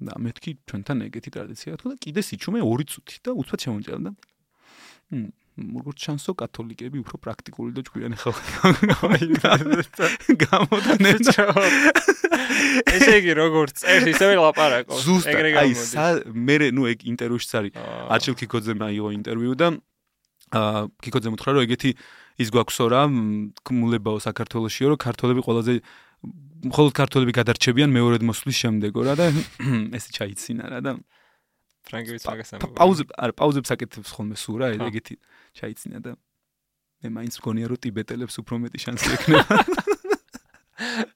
და 0.00 0.16
მეთქი 0.16 0.50
ჩვენთან 0.64 1.04
ეგეთი 1.12 1.30
ტრადიცია 1.36 1.76
თქო 1.76 1.92
და 1.92 1.96
კიდე 2.00 2.20
სიჩუმე 2.24 2.60
2 2.64 2.88
წუთი 2.88 3.16
და 3.20 3.30
უცბად 3.36 3.60
შემოჭერდა 3.68 4.00
და 4.00 4.12
მ 5.12 5.28
როგორც 5.58 5.98
ჩანსო 6.00 6.32
კათოლიკები 6.40 7.02
უფრო 7.04 7.16
პრაქტიკული 7.20 7.70
და 7.76 7.82
ჭკვიანი 7.84 8.16
ხალხი 8.20 8.44
გამოდანენ 10.40 11.18
ესე 12.94 13.12
იგი 13.20 13.32
როგორც 13.36 13.82
წერ 13.82 14.08
ისევე 14.14 14.34
ლაპარაკობს. 14.40 15.02
გამოდის. 15.56 15.92
აი 16.00 16.10
მე 16.32 16.56
ნუ 16.76 16.82
ეგ 16.94 16.98
ინტერვიუშიც 17.12 17.52
არის. 17.60 17.72
არჩილ 18.14 18.34
კიკოძე 18.40 18.72
მაიღო 18.80 19.10
ინტერვიუ 19.20 19.54
და 19.60 19.68
აა 20.50 20.80
კიკოძე 21.04 21.28
მოთხრა 21.34 21.50
რომ 21.54 21.62
ეგეთი 21.66 21.90
ის 22.40 22.48
გვაქვსო 22.50 22.84
რა 22.90 23.02
კმულებაო 23.66 24.18
საქართველოსიო 24.26 24.86
რომ 24.94 24.98
ქართველები 24.98 25.40
ყველაზე 25.46 25.74
მხოლოდ 26.70 26.92
ქართველები 26.96 27.32
გადარჩებიან 27.38 27.90
მეორედ 27.94 28.22
მოსვლის 28.26 28.56
შემდეგო 28.64 29.00
რა 29.06 29.14
და 29.20 29.26
ესე 29.96 30.10
ჩაიცინა 30.16 30.64
რა 30.74 30.80
და 30.84 30.92
ფრანგებიც 31.86 32.24
მაგას 32.28 32.50
ამბობენ. 32.56 32.76
პაუზე, 32.76 33.02
არა, 33.16 33.32
პაუზებს 33.40 33.70
აკეთებს 33.74 34.10
ხოლმე 34.14 34.36
სულ 34.36 34.56
რა, 34.60 34.66
ეგეთი 34.90 35.14
ჩაიცინა 35.56 35.98
და 36.04 36.12
მე 37.00 37.08
მაინც 37.16 37.34
მგონია 37.40 37.66
რომ 37.72 37.78
ტიბეტელებს 37.80 38.36
უფრო 38.44 38.54
მეტი 38.60 38.78
შანსი 38.84 39.08
ექნება. 39.16 39.56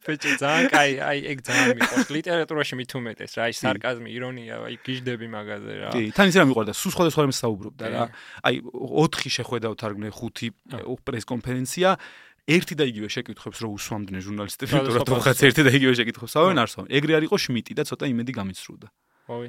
ფეჭი 0.04 0.36
ძალიან 0.36 0.66
კაი, 0.68 0.92
აი 1.00 1.18
ეგ 1.32 1.38
ძალიან 1.44 1.76
მიყვარს. 1.80 2.08
ლიტერატურაში 2.12 2.74
მით 2.76 2.92
უმეტეს 3.00 3.32
რა, 3.36 3.42
აი 3.48 3.52
სარკაზმი, 3.56 4.08
ირონია, 4.12 4.54
აი 4.68 4.76
გიждები 4.84 5.26
მაგაზე 5.32 5.72
რა. 5.80 5.88
კი, 5.96 6.02
თან 6.12 6.26
ისე 6.28 6.38
რა 6.40 6.46
მიყვარდა, 6.52 6.72
სულ 6.76 6.90
სხვადასხვა 6.94 7.20
რამეს 7.24 7.38
საუბრობდა 7.40 7.84
რა. 7.94 8.04
აი 8.44 8.54
4 8.60 9.32
შეხვედრა 9.36 9.72
თარგმნე 9.80 10.08
5 10.12 11.00
პრეს 11.04 11.24
კონფერენცია 11.24 11.88
ერთი 12.44 12.74
და 12.76 12.84
იგივე 12.84 13.08
შეკითხვებს 13.08 13.58
რო 13.64 13.68
უსვამდნენ 13.72 14.20
ჟურნალისტები, 14.20 14.72
რომ 14.84 15.20
ხაც 15.24 15.38
ერთი 15.48 15.62
და 15.64 15.70
იგივე 15.72 15.92
შეკითხვებს 15.96 16.34
ავენ 16.36 16.56
არ 16.60 16.68
სვამ. 16.68 16.86
ეგრე 16.92 17.12
არ 17.16 17.24
იყო 17.24 17.36
შმიტი 17.40 17.72
და 17.72 17.82
ცოტა 17.88 18.04
იმედი 18.12 18.32
გამიცრუდა. 18.36 18.88
ოვი. 19.32 19.48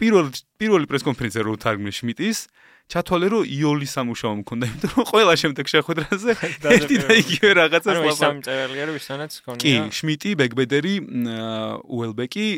პირველ 0.00 0.26
პირველი 0.60 0.86
პრესკონფერენცია 0.90 1.42
რო 1.46 1.54
თარგმნე 1.64 1.92
შმიტის 1.98 2.38
ჩათვალე 2.86 3.26
რომ 3.34 3.42
იოლის 3.50 3.90
სამუშაო 3.98 4.34
მქონდა 4.46 4.64
იმიტომ 4.70 4.90
რომ 4.94 5.06
ყველა 5.10 5.34
შემდეგ 5.42 5.66
შეხვედრაზე 5.74 6.30
ერთი 6.76 6.96
და 7.02 7.10
იგივე 7.22 7.50
რაღაცას 7.58 7.94
ლაპარაკობ. 7.96 8.06
ანუ 8.06 8.14
ისამ 8.14 8.36
წერალია 8.46 8.84
რომ 8.86 8.94
ვისანაც 8.96 9.32
ქონია. 9.42 9.62
კი, 9.62 9.72
შმიტი, 9.98 10.30
ბეგბედერი, 10.38 10.94
უელბეკი 11.82 12.48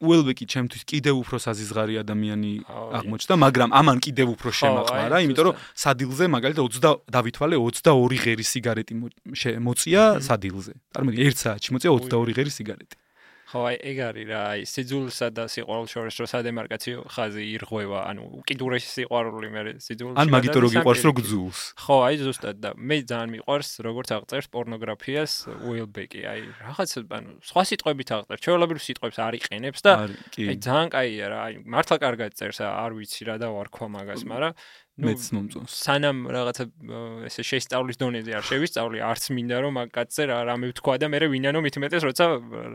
უელბეკი 0.00 0.44
ჩემთვის 0.48 0.82
კიდევ 0.88 1.20
უფრო 1.20 1.36
საზიზღარი 1.44 2.00
ადამიანი 2.00 2.52
აღმოჩნდა, 2.98 3.34
მაგრამ 3.36 3.70
ამან 3.80 3.98
კიდევ 4.00 4.32
უფრო 4.32 4.50
შემაყარა, 4.60 5.16
იმიტომ 5.28 5.44
რომ 5.44 5.58
სადილზე 5.76 6.24
მაგალითად 6.34 6.64
20 6.64 7.04
დავითვალე 7.04 7.56
22 7.60 8.20
ღერი 8.24 8.44
სიგარეტი 8.52 8.94
მოწია 9.60 10.02
სადილზე. 10.24 10.72
წარმოიდგინე 10.96 11.28
1 11.36 11.44
საათში 11.44 11.70
მოწია 11.76 11.90
22 12.00 12.32
ღერი 12.32 12.52
სიგარეტი. 12.56 12.96
ხო 13.50 13.60
აი 13.66 13.76
ეგ 13.82 13.98
არის 14.06 14.26
რა 14.30 14.40
აი 14.54 14.60
სიძულსა 14.70 15.26
და 15.34 15.44
სიყვარულს 15.50 15.90
შორის 15.90 16.16
რო 16.22 16.26
სადემარკაციო 16.30 16.98
ხაზი 17.10 17.44
ირღვევა 17.58 18.00
ანუ 18.06 18.26
უკიდურესი 18.40 18.90
სიყვარული 18.94 19.48
მე 19.50 19.62
სიძულში 19.82 20.14
ან 20.22 20.30
მაგიტო 20.30 20.58
რო 20.62 20.68
გიყვარს 20.70 21.02
რო 21.02 21.12
გძულს. 21.18 21.60
ხო 21.82 21.96
აი 22.06 22.14
ზუსტად 22.22 22.56
და 22.62 22.70
მე 22.78 22.96
ძალიან 23.10 23.30
მიყვარს 23.34 23.70
როგორც 23.82 24.08
აღწერს 24.14 24.46
პორნოგრაფიას 24.54 25.32
უილბეკი 25.66 26.22
აი 26.30 26.40
რაღაც 26.62 26.90
ანუ 27.10 27.30
სხვა 27.50 27.62
სიტყვებით 27.74 28.08
აღწერს 28.14 28.44
ჩვეულებრივ 28.46 28.80
სიტყვებს 28.86 29.18
არ 29.18 29.34
იყენებს 29.42 29.80
და 29.82 29.92
აი 29.98 30.56
ძალიან 30.62 30.88
კაია 30.94 31.26
რა 31.34 31.38
აი 31.50 31.54
მართლა 31.74 31.96
კარგად 32.06 32.30
წერს 32.38 32.62
არ 32.62 32.94
ვიცი 32.94 33.22
რა 33.26 33.34
და 33.42 33.50
ვარ 33.50 33.68
ქვა 33.74 33.86
მაგას 33.98 34.22
მაგრამ 34.30 34.54
მეც 35.06 35.22
მომწონს. 35.36 35.72
სანამ 35.86 36.18
რაღაცა 36.30 36.64
ესე 37.28 37.42
შეისწავლის 37.50 38.00
დონეზე 38.00 38.36
არ 38.38 38.44
შევისწავლი, 38.50 39.02
არც 39.10 39.24
მინდა 39.36 39.56
რომ 39.64 39.72
მაგ 39.80 39.88
კაცზე 39.96 40.22
რა 40.30 40.38
რამე 40.50 40.70
ვთქვა 40.72 40.94
და 41.00 41.06
მე 41.12 41.18
ვინანო 41.32 41.60
მით 41.64 41.76
მეტეს 41.80 42.02
როცა 42.10 42.24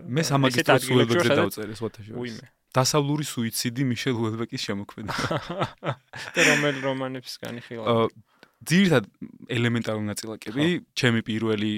მე 0.06 0.24
სამაგისტროს 0.30 0.90
უელბეკზე 0.96 1.36
დავწერე 1.40 1.74
სვათაში. 1.80 2.12
უიმე. 2.16 2.46
დასავლური 2.76 3.24
სუიციდი 3.24 3.84
მიშელ 3.88 4.16
უელბეკის 4.20 4.62
შემოქმედება. 4.68 5.28
და 6.36 6.42
რომელ 6.50 6.76
რომანებს 6.84 7.40
განიხილავ? 7.40 8.12
ძირითად 8.66 9.08
ელემენტარული 9.52 10.08
ნაწილაკები, 10.10 10.66
ჩემი 10.98 11.22
პირველი 11.28 11.72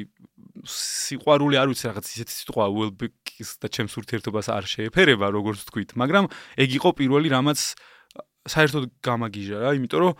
სიყვარული 0.67 1.59
არ 1.59 1.69
ვიცი 1.71 1.85
რაღაც 1.89 2.09
ისეთი 2.15 2.33
სიტყვა 2.33 2.65
უელბეკის 2.73 3.49
და 3.61 3.67
ჩემს 3.69 3.93
ურთიერთობას 4.01 4.47
არ 4.53 4.65
შეეფერება, 4.71 5.29
როგორც 5.33 5.67
თქვით, 5.69 5.93
მაგრამ 5.99 6.29
ეგ 6.63 6.69
იყო 6.79 6.89
პირველი 6.97 7.33
რამაც 7.33 7.59
საერთოდ 8.47 8.83
გამაგიჟა 9.03 9.57
რა, 9.63 9.71
იმიტომ 9.77 10.01
რომ 10.07 10.13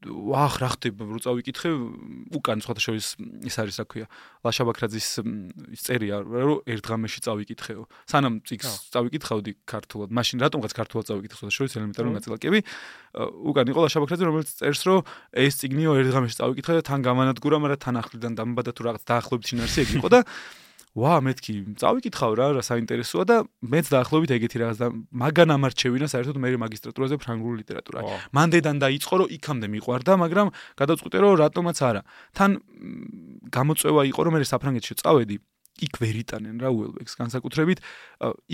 ვახ 0.00 0.54
რა 0.64 0.68
ხდება 0.72 1.04
რო 1.04 1.20
წავიკითხე 1.20 1.70
უკან 2.32 2.62
სხვათა 2.64 2.80
შორის 2.80 3.08
ის 3.44 3.56
არის 3.60 3.76
რა 3.76 3.84
ქვია 3.84 4.06
ლაშაბაქრაძის 4.48 5.08
ის 5.76 5.82
წერია 5.84 6.24
რომ 6.24 6.64
ერთ 6.64 6.84
ღამეში 6.88 7.20
წავიკითხეო 7.20 7.84
სანამ 8.08 8.40
წიგს 8.48 8.88
წავიკითხავდი 8.96 9.52
ქართულად 9.68 10.08
მაშინ 10.16 10.40
რატომღაც 10.40 10.72
ქართულად 10.72 11.04
წავიკითხე 11.04 11.36
სხვათა 11.36 11.52
შორის 11.52 11.76
ელემენტარული 11.76 12.16
ნაწილაკები 12.16 12.60
უკან 13.52 13.72
იყო 13.76 13.84
ლაშაბაქრაძე 13.84 14.24
რომელიც 14.24 14.48
წერს 14.56 14.82
რომ 14.88 15.04
ეს 15.36 15.60
წიგნიო 15.60 15.92
ერთ 16.00 16.10
ღამეში 16.16 16.40
წავიკითხე 16.40 16.80
და 16.80 16.82
თან 16.88 17.04
გამანადგურა 17.04 17.60
მაგრამ 17.60 17.84
თან 17.84 18.00
ახლიდან 18.00 18.32
დამბადა 18.40 18.72
თუ 18.72 18.88
რაღაც 18.88 19.02
დაახლოებით 19.04 19.46
შინაარსი 19.52 19.78
ეგ 19.84 19.90
იყო 20.00 20.08
და 20.16 20.24
ვა 20.90 21.14
მეთქი 21.22 21.52
წავიკითხავ 21.78 22.32
რა 22.34 22.46
რა 22.58 22.62
საინტერესოა 22.66 23.24
და 23.30 23.36
მეც 23.62 23.86
დაახლოებით 23.94 24.30
ეგეთი 24.34 24.56
რაღაც 24.58 24.78
და 24.82 24.88
მაგან 25.22 25.54
ამარჩევინა 25.54 26.06
საერთოდ 26.10 26.36
მე 26.42 26.50
მაგისტრატურაზე 26.66 27.16
ფრანგული 27.22 27.62
ლიტერატურა. 27.62 27.98
მანდედან 28.34 28.76
დაიწყო 28.82 29.14
რომ 29.22 29.28
იქამდე 29.38 29.66
მიყვარდა, 29.70 30.12
მაგრამ 30.18 30.46
გადავწყვიტე 30.82 31.18
რომ 31.22 31.32
რატომაც 31.46 31.78
არა. 31.78 32.02
თან 32.34 32.50
გამოწვევა 33.54 34.02
იყო 34.10 34.20
რომ 34.26 34.32
მე 34.34 34.46
საფრანგეთში 34.50 34.94
წავედი 34.98 35.36
იქ 35.86 35.94
ვერ 36.02 36.16
იტანენ 36.20 36.56
რა 36.60 36.70
უელბეკს 36.74 37.14
განსაკუთრებით. 37.20 37.78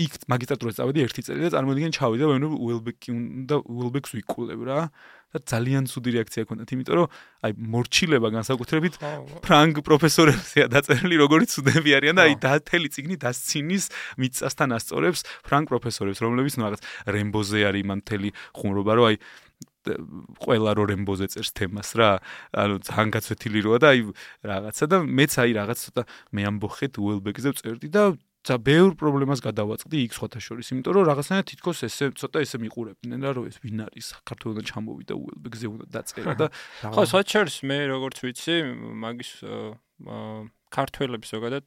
იქ 0.05 0.11
მაგისტრატურაზე 0.31 0.77
წავედი 0.79 1.05
ერთი 1.07 1.21
წელი 1.27 1.41
და 1.47 1.51
წარმოვიდგენ 1.55 1.93
ჩავიდა 1.97 2.25
ვენ 2.31 2.43
უელბეკი 2.47 3.09
უნდა 3.17 3.55
უელბეკს 3.67 4.11
ვიკულებ 4.17 4.61
რა. 4.67 4.79
და 5.27 5.43
ძალიან 5.43 5.91
ცუდი 5.91 6.09
რეაქცია 6.15 6.43
ჰქონდათ, 6.47 6.69
იმიტომ 6.71 6.95
რომ 6.95 7.07
აი 7.43 7.51
მორჩილება 7.59 8.27
განსაკუთრებით 8.31 8.93
ფრანგ 9.43 9.75
პროფესორებზეა 9.83 10.65
დაწერილი, 10.71 11.15
როგორი 11.19 11.45
ცუდები 11.51 11.91
არიან 11.99 12.15
და 12.15 12.23
აი 12.31 12.35
დათელი 12.39 12.89
ციგნი 12.95 13.15
დასცინის 13.19 13.83
მიწასთან 14.23 14.69
ასწორებს 14.79 15.21
ფრანგ 15.43 15.67
პროფესორებს, 15.67 16.23
რომლებიც 16.23 16.53
ნუ 16.55 16.63
რაღაც 16.63 16.81
რემბოზე 17.11 17.59
არის 17.67 17.83
მან 17.91 17.99
თელი 18.07 18.29
ხუმრობა, 18.55 18.91
რომ 18.95 19.05
აი 19.11 19.15
ყველა 20.43 20.71
რო 20.77 20.83
რემბოზე 20.91 21.27
წერს 21.33 21.51
თემას 21.57 21.89
რა, 21.99 22.09
ანუ 22.53 22.75
ძალიან 22.87 23.09
გაცვეთილი 23.15 23.59
როა 23.67 23.77
და 23.83 23.87
აი 23.93 23.99
რაღაცა 24.51 24.85
და 24.91 24.97
მეც 25.07 25.33
აი 25.43 25.51
რაღაც 25.59 25.77
ცოტა 25.87 26.03
მე 26.33 26.41
ამბოხეთ 26.51 26.93
უელბეკზე 26.97 27.49
წერდი 27.61 27.89
და 27.91 28.03
და 28.47 28.55
ბევრ 28.63 28.93
პრობლემას 28.95 29.41
გადავაწყდი 29.43 29.97
იქ 30.07 30.13
სხვათა 30.15 30.39
შორის, 30.39 30.71
იმიტომ 30.71 30.93
რომ 30.95 31.05
რაღაცნაირად 31.09 31.47
თითქოს 31.51 31.83
ესე 31.87 32.05
ცოტა 32.15 32.43
ესე 32.45 32.57
მიყურებდნენ 32.63 33.19
რა 33.27 33.31
რომ 33.35 33.49
ეს 33.51 33.57
ვინ 33.59 33.81
არის 33.87 34.05
საქართველოსთან 34.13 34.65
ჩამოვიდა 34.71 35.13
უელბეგზე 35.19 35.67
უნდა 35.67 35.85
დაწერა 35.91 36.33
და 36.39 36.47
ხო 36.95 37.03
სხვათა 37.11 37.31
შორის 37.33 37.57
მე 37.67 37.77
როგორც 37.91 38.17
ვიცი 38.23 38.55
მაგის 39.03 39.31
ქართველებს 40.71 41.27
ზოგადად 41.33 41.65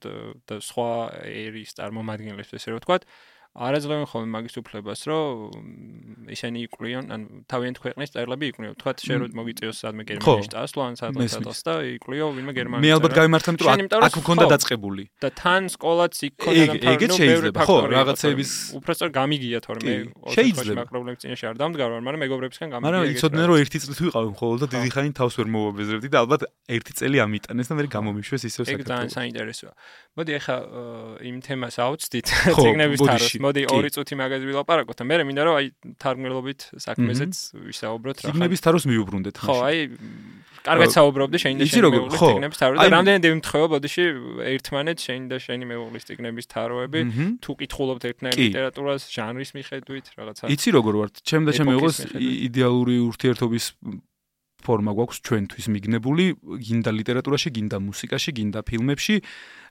და 0.48 0.54
სხვა 0.60 0.90
ერის 1.24 1.76
წარმომადგენლებს 1.76 2.56
ესე 2.56 2.72
რომ 2.72 2.80
ვთქვათ 2.80 3.04
არაძლევენ 3.50 4.06
ხოლმე 4.06 4.28
მაგის 4.30 4.54
უფლებას, 4.62 5.00
რომ 5.10 6.30
ისინი 6.30 6.58
იყვნენ, 6.70 7.04
ან 7.10 7.20
თავიანთ 7.50 7.78
ქვეყნის 7.82 8.10
წერლები 8.14 8.44
იყვნენ. 8.54 8.78
თქვა 8.78 8.92
შენ 9.02 9.18
რომ 9.20 9.30
მოგიწიოს 9.34 9.76
სადმე 9.82 10.02
გერმანიაში 10.06 10.50
წასვლა, 10.54 10.82
ან 10.86 10.94
სადმე 11.00 11.26
წასვლა 11.26 11.62
და 11.66 11.74
იყვლიო 11.98 12.24
ვინმე 12.30 12.52
გერმანიაში. 12.54 12.86
მე 12.86 12.90
ალბათ 12.94 13.12
გამართლა, 13.18 13.50
იმიტომ 13.50 13.98
რომ 13.98 14.06
აქ 14.06 14.14
მქონდა 14.22 14.46
დაწყებული. 14.54 15.02
და 15.18 15.28
თან 15.34 15.62
სკოლაც 15.66 16.14
იქ 16.30 16.34
ქონდა 16.38 16.62
და 16.70 16.74
თან 16.78 16.94
ეგეც 16.94 17.10
შეიძლება, 17.18 17.60
ხო, 17.66 17.76
რაღაცების 17.90 18.50
უბრალოდ 18.78 19.10
გამიგია 19.18 19.58
თორემე 19.66 19.94
შეიძლება 20.30 20.82
პრობლემის 20.86 21.20
წინაშე 21.20 21.44
არ 21.50 21.56
დამდგარ 21.58 21.88
ვარ, 21.90 22.02
მაგრამ 22.06 22.20
მეგობრებისგან 22.30 22.68
გამიგია. 22.70 22.86
მაგრამ 22.86 23.02
იცოდნენ 23.10 23.44
რომ 23.50 23.56
ერთი 23.60 23.76
წელი 23.82 23.94
თუ 23.98 24.04
ვიყავი 24.06 24.28
მხოლოდ 24.30 24.58
და 24.62 24.66
დიდი 24.78 24.90
ხანი 24.94 25.10
თავს 25.10 25.34
ვერ 25.40 25.48
მოვაბეზრებდი 25.50 26.08
და 26.14 26.18
ალბათ 26.22 26.42
ერთი 26.70 26.92
წელი 27.02 27.16
ამიტანეს 27.26 27.66
და 27.66 27.74
მე 27.74 27.82
გამომიშვეს 27.90 28.42
ისევ 28.46 28.62
საქართველოს. 28.62 28.78
ეგ 28.78 28.90
ძალიან 28.94 29.10
საინტერესოა. 29.10 29.72
მოდი 30.14 30.32
ახლა 30.38 30.56
იმ 31.26 31.36
თემას 31.42 31.76
აუცდით 31.82 32.26
ციგნების 32.54 33.00
თაროს. 33.02 33.39
მოდი 33.40 33.62
ორი 33.72 33.90
წუთი 33.94 34.14
მაგაზე 34.20 34.44
ვილაპარაკოთ. 34.50 34.96
და 35.00 35.04
მე 35.08 35.14
მინდა 35.28 35.42
რომ 35.48 35.54
აი 35.60 35.66
თარგმნელობით 35.96 36.60
საქმეზეც 36.86 37.34
ვისაუბროთ 37.70 38.16
რა. 38.20 38.26
ციგნების 38.30 38.60
თაროს 38.60 38.84
მიუბრუნდეთ 38.90 39.36
ხო 39.40 39.54
აი 39.64 39.78
კარგად 40.60 40.88
საუბრობდი 40.92 41.38
შენ 41.40 41.54
და 41.56 41.64
შენი 41.72 41.88
მეუღლის 41.88 42.20
ციგნების 42.20 42.58
თარო. 42.60 42.74
და 42.76 42.88
რამდენი 42.92 43.20
დემთხევა 43.24 43.66
ბოდიში 43.72 44.04
ერთმანეთ 44.54 44.98
შენ 45.00 45.20
და 45.32 45.36
შენი 45.40 45.64
მეუღლის 45.72 46.04
ციგნების 46.04 46.46
თაროები. 46.52 47.00
თუ 47.40 47.50
კითხულობთ 47.64 48.02
ერთნაირ 48.10 48.36
ლიტერატურას 48.36 49.02
ჟანრის 49.08 49.50
მიხედვით 49.56 50.06
რაღაცა 50.20 50.44
იცი 50.52 50.70
როგორ 50.76 50.94
ვართ 51.00 51.14
ჩემ 51.24 51.42
და 51.48 51.50
ჩემ 51.56 51.66
მეუღლის 51.72 51.98
იდეალური 52.20 52.96
ურთიერთობის 53.08 53.64
ფორმა 54.60 54.92
გვაქვს 54.92 55.18
ჩვენთვის 55.24 55.66
მიგნებული, 55.72 56.24
გინდა 56.36 56.90
ლიტერატურაში, 56.92 57.48
გინდა 57.56 57.78
მუსიკაში, 57.80 58.30
გინდა 58.36 58.60
ფილმებში. 58.68 59.16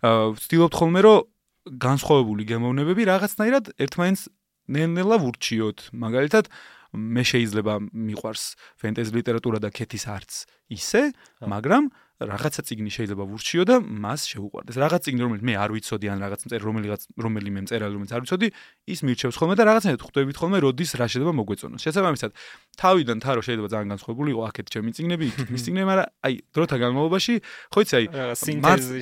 ვცდილობთ 0.01 0.73
ხოლმე 0.73 0.99
რომ 1.05 1.17
განსხვავებული 1.67 2.43
გემოვნებები 2.49 3.03
რაღაცნაირად 3.09 3.73
ერთმანეთს 3.77 4.23
ნელ-ნელა 4.69 5.17
ვურჩიოთ. 5.23 5.79
მაგალითად, 5.93 6.45
მე 6.93 7.23
შეიძლება 7.25 7.73
მიყვარს 7.93 8.43
ფენტეზი 8.81 9.11
ლიტერატურა 9.17 9.59
და 9.61 9.69
კეთის 9.69 10.05
არც 10.09 10.31
ისე, 10.73 11.13
მაგრამ 11.45 11.93
რაღაცა 12.19 12.62
ციგნი 12.67 12.91
შეიძლება 12.91 13.23
ვურჩიო 13.32 13.63
და 13.63 13.75
მას 13.79 14.21
შეუყვარდეს. 14.27 14.75
რაღაც 14.75 15.01
ციგნი 15.08 15.21
რომელიც 15.23 15.43
მე 15.47 15.53
არ 15.55 15.69
ვიცოდი 15.71 16.08
ან 16.12 16.17
რაღაც 16.19 16.41
მწერ 16.43 16.62
რომელიღაც 16.67 17.01
რომელიმე 17.15 17.60
მწერალი 17.63 17.93
რომელიც 17.95 18.12
არ 18.12 18.21
ვიცოდი, 18.27 18.47
ის 18.91 18.99
მირჩევს 19.08 19.36
ხოლმე 19.39 19.55
და 19.55 19.63
რაღაცნაირად 19.69 20.03
ხვდებით 20.03 20.36
ხოლმე 20.36 20.58
როდის 20.60 20.91
რა 20.99 21.05
შეიძლება 21.08 21.34
მოგვეწონოს. 21.39 21.79
შესაბამისად, 21.79 22.32
თავიდან 22.75 23.17
თარო 23.23 23.41
შეიძლება 23.47 23.67
ძალიან 23.71 23.89
განსხვავებული 23.95 24.29
იყო 24.36 24.41
აქეთ 24.51 24.67
ჩემი 24.67 24.89
ციგნები, 24.99 25.25
იქით 25.32 25.49
მის 25.53 25.62
ციგნები, 25.63 25.88
მაგრამ 25.88 26.08
აი 26.27 26.34
დროთა 26.60 26.75
განმავლობაში, 26.84 27.34
ხო 27.71 27.79
იცი 27.79 27.93
აი 27.99 28.05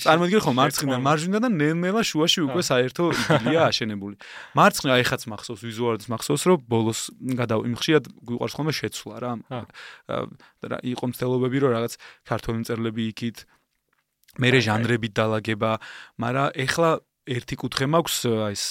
წარმოიდგინე 0.06 0.42
ხო 0.46 0.52
მარცხნიდან 0.62 1.02
მარჯვნიდან 1.08 1.42
და 1.42 1.50
ნელ-ნელა 1.58 2.02
შუაში 2.06 2.40
უკვე 2.46 2.62
საერთო 2.70 3.04
იდილია 3.18 3.62
აშენებული. 3.66 4.16
მარცხნა 4.54 4.92
აი 4.94 5.04
ხაც 5.10 5.22
მახსოვს 5.26 5.62
ვიზუალურად 5.66 6.06
მახსოვს 6.06 6.44
რომ 6.48 6.58
ბოლოს 6.70 7.00
გადავ 7.34 7.60
იმ 7.66 7.76
ხშირად 7.82 8.04
გვიყვარს 8.30 8.54
ხოლმე 8.58 8.74
შეცვლა 8.78 9.16
რა. 9.26 9.32
და 10.58 10.78
იყო 10.84 11.06
მცდელობები 11.14 11.58
რომ 11.64 11.72
რაღაც 11.78 11.94
ქართული 12.28 12.58
მწერლები 12.62 13.07
იქით? 13.12 13.38
მერე 14.38 14.60
ჟანრებით 14.68 15.14
დალაგება, 15.18 15.72
მაგრამ 16.22 16.58
ეხლა 16.68 16.90
ერთი 17.28 17.56
კუთხე 17.60 17.86
მაქვს 17.92 18.18
აი 18.28 18.56
ეს 18.56 18.66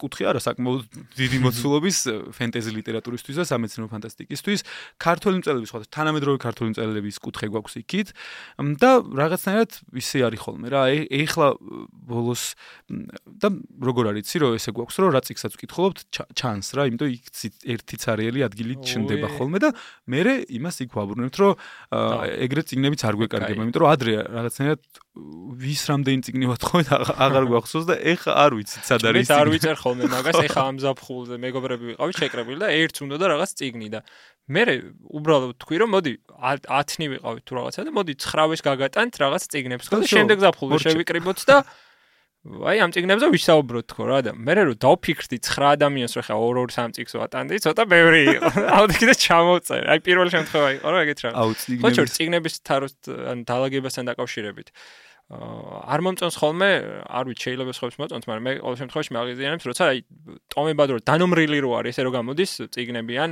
კუთხე 0.00 0.24
არა 0.30 0.40
საკმაოდ 0.40 0.98
დიდი 1.18 1.38
მოცულობის 1.44 1.98
ფენტეზი 2.36 2.70
ლიტერატურისთვის 2.80 3.36
და 3.40 3.44
სამეცნიერო 3.50 3.88
ფანტასტიკისთვის 3.92 4.60
ქართული 5.00 5.40
მწერლები 5.40 5.66
სხვა 5.70 5.80
თანამედროვე 5.92 6.38
ქართული 6.40 6.72
მწერლების 6.72 7.16
კუთხე 7.20 7.46
გვაქვს 7.52 7.74
იქით. 7.84 8.08
და 8.80 8.90
რაღაცნაირად 9.04 9.70
ისე 10.00 10.18
არის 10.28 10.40
ხოლმე 10.40 10.68
რა 10.72 10.82
ეხლა 11.10 11.48
ბოლოს 12.10 12.42
და 13.40 13.48
როგორ 13.84 14.04
არის 14.14 14.24
იცი 14.24 14.36
რომ 14.40 14.56
ესე 14.56 14.70
გვაქვს 14.76 14.96
რომ 15.00 15.10
რა 15.14 15.20
წიგსაც 15.26 15.52
ვკითხულობთ 15.56 15.98
ჩანს 16.36 16.68
რა 16.76 16.82
იმიტომ 16.90 17.08
იქ 17.10 17.24
ერთი 17.74 17.96
цаრიელი 18.00 18.40
ადგილი 18.46 18.74
ჩნდება 18.84 19.28
ხოლმე 19.36 19.58
და 19.60 19.70
მე 20.10 20.20
იმას 20.60 20.76
იქ 20.84 20.90
ვაბრუნებთ 20.96 21.36
რომ 21.40 21.52
ეგრეთ 22.46 22.66
წიგნებიც 22.70 23.00
არ 23.04 23.14
გვეკარგება 23.20 23.64
იმიტომ 23.64 23.82
რომ 23.84 23.90
ადრე 23.90 24.12
რაღაცნაირად 24.20 24.80
ვის 25.60 25.82
რამდენი 25.90 26.22
წიგნი 26.22 26.46
ვათხოვეთ 26.50 26.88
აღარ 26.94 27.44
გვახსოვს 27.50 27.86
და 27.90 27.96
ეხა 28.14 28.32
არ 28.46 28.52
ვიცით 28.60 28.84
სად 28.86 29.02
არის 29.10 29.26
წიგნი. 29.26 29.40
არ 29.42 29.48
ვიცერ 29.50 29.76
ხოლმე 29.82 29.89
მაგას 29.98 30.38
ეხა 30.46 30.62
ამ 30.70 30.76
ზაფხულზე 30.84 31.36
მეგობრები 31.42 31.84
ვიყავით 31.90 32.16
შეკრებილი 32.20 32.58
და 32.62 32.68
ერთს 32.70 33.04
უნდა 33.04 33.16
და 33.20 33.26
რაღაც 33.34 33.50
წიგნი 33.60 33.88
და 33.94 34.00
მე 34.50 34.62
უბრალოდ 35.20 35.52
თქვი 35.62 35.76
რომ 35.82 35.90
მოდი 35.94 36.12
10-ნი 36.70 37.06
ვიყავით 37.14 37.44
თუ 37.46 37.52
რაღაცა 37.60 37.80
და 37.86 37.92
მოდი 37.98 38.12
9-ს 38.18 38.60
გაგატანთ 38.66 39.12
რაღაც 39.22 39.42
წიგნებს 39.50 39.86
და 39.90 40.02
შემდეგ 40.10 40.36
ზაფხულზე 40.46 40.78
შევიკრიბოთ 40.86 41.40
და 41.50 41.56
აი 42.40 42.78
ამ 42.80 42.92
წიგნებზე 42.96 43.26
ვისაუბროთ 43.36 43.86
თქო 43.92 44.04
რა 44.08 44.18
და 44.24 44.32
მე 44.32 44.52
რო 44.64 44.74
დავფიქრდი 44.80 45.38
9 45.44 45.76
ადამიანს 45.76 46.14
რო 46.16 46.22
ხა 46.24 46.36
2-2 46.40 46.72
3 46.72 46.94
წიგს 46.96 47.14
ვატანდი 47.20 47.58
ცოტა 47.60 47.84
ბევრი 47.84 48.20
იყო. 48.32 48.48
აუდიქი 48.80 49.06
და 49.10 49.14
ჩამოვწერე. 49.20 49.86
აი 49.92 50.00
პირველ 50.00 50.28
შემთხვევა 50.32 50.68
იყო 50.80 50.88
რა 50.88 50.98
ეგეთ 51.04 51.20
რა. 51.20 51.30
ხო 51.36 52.06
წიგნების 52.16 52.54
თაროს 52.64 52.94
ან 53.12 53.44
დაალაგებასთან 53.44 54.04
დაკავშირებით 54.08 54.72
არ 55.30 56.00
მომწონს 56.02 56.36
ხოლმე, 56.42 56.70
არ 57.06 57.24
ვიცი, 57.30 57.42
შეიძლება 57.46 57.72
სხვებს 57.78 57.96
მოწონს, 58.02 58.26
მაგრამ 58.26 58.44
მე 58.50 58.52
ყოველ 58.66 58.76
შემთხვევაში 58.82 59.10
მაგაზიანებს, 59.14 59.64
როცა 59.70 59.84
აი 59.86 59.98
ტომებად 60.50 60.88
რო 60.90 60.98
დანომრილი 61.06 61.58
რო 61.62 61.70
არის, 61.78 61.94
ესე 61.94 62.02
რომ 62.02 62.14
გამოდის 62.18 62.50
წიგნებიან, 62.74 63.30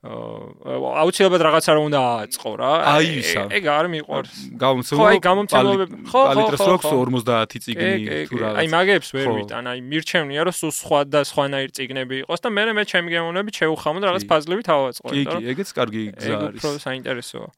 აუცილებლად 0.00 1.42
რაღაცა 1.44 1.70
რომ 1.74 1.84
უნდა 1.90 2.00
აწყო 2.22 2.50
რა. 2.54 2.70
აი 2.94 3.06
ისა. 3.20 3.42
ეგ 3.50 3.64
არ 3.66 3.86
მიყვარს. 3.90 4.36
გამომცემლობ. 4.62 5.02
ხო, 5.02 5.08
აი 5.10 5.18
გამომცემლობები. 5.26 5.94
ხო, 6.06 6.20
ხო, 6.22 6.44
ხო. 6.54 6.76
ხო, 6.86 7.00
50 7.10 7.58
წიგნი 7.66 7.90
თუ 8.30 8.36
რა. 8.38 8.48
აი 8.62 8.66
მაგებს 8.70 9.08
ვერ 9.10 9.26
ვიტან, 9.42 9.64
აი 9.74 9.78
მირჩევნია 9.90 10.40
რომ 10.46 10.54
სულ 10.54 10.72
სხვა 10.72 11.00
და 11.10 11.20
სხვანაირ 11.26 11.70
წიგნები 11.74 12.14
იყოს 12.22 12.40
და 12.40 12.48
მე 12.48 12.62
მე 12.78 12.84
ჩემი 12.86 13.08
გემოვნები 13.10 13.50
შევხამო 13.58 13.98
და 13.98 14.06
რაღაც 14.08 14.24
ფაზლებით 14.30 14.66
ავაწყო. 14.70 15.08
კი, 15.10 15.22
კი, 15.26 15.38
ეგეც 15.50 15.68
კარგი 15.74 16.02
გზა 16.14 16.34
არის. 16.46 16.54
ეგ 16.54 16.62
უფრო 16.62 16.68
საინტერესოა. 16.78 17.48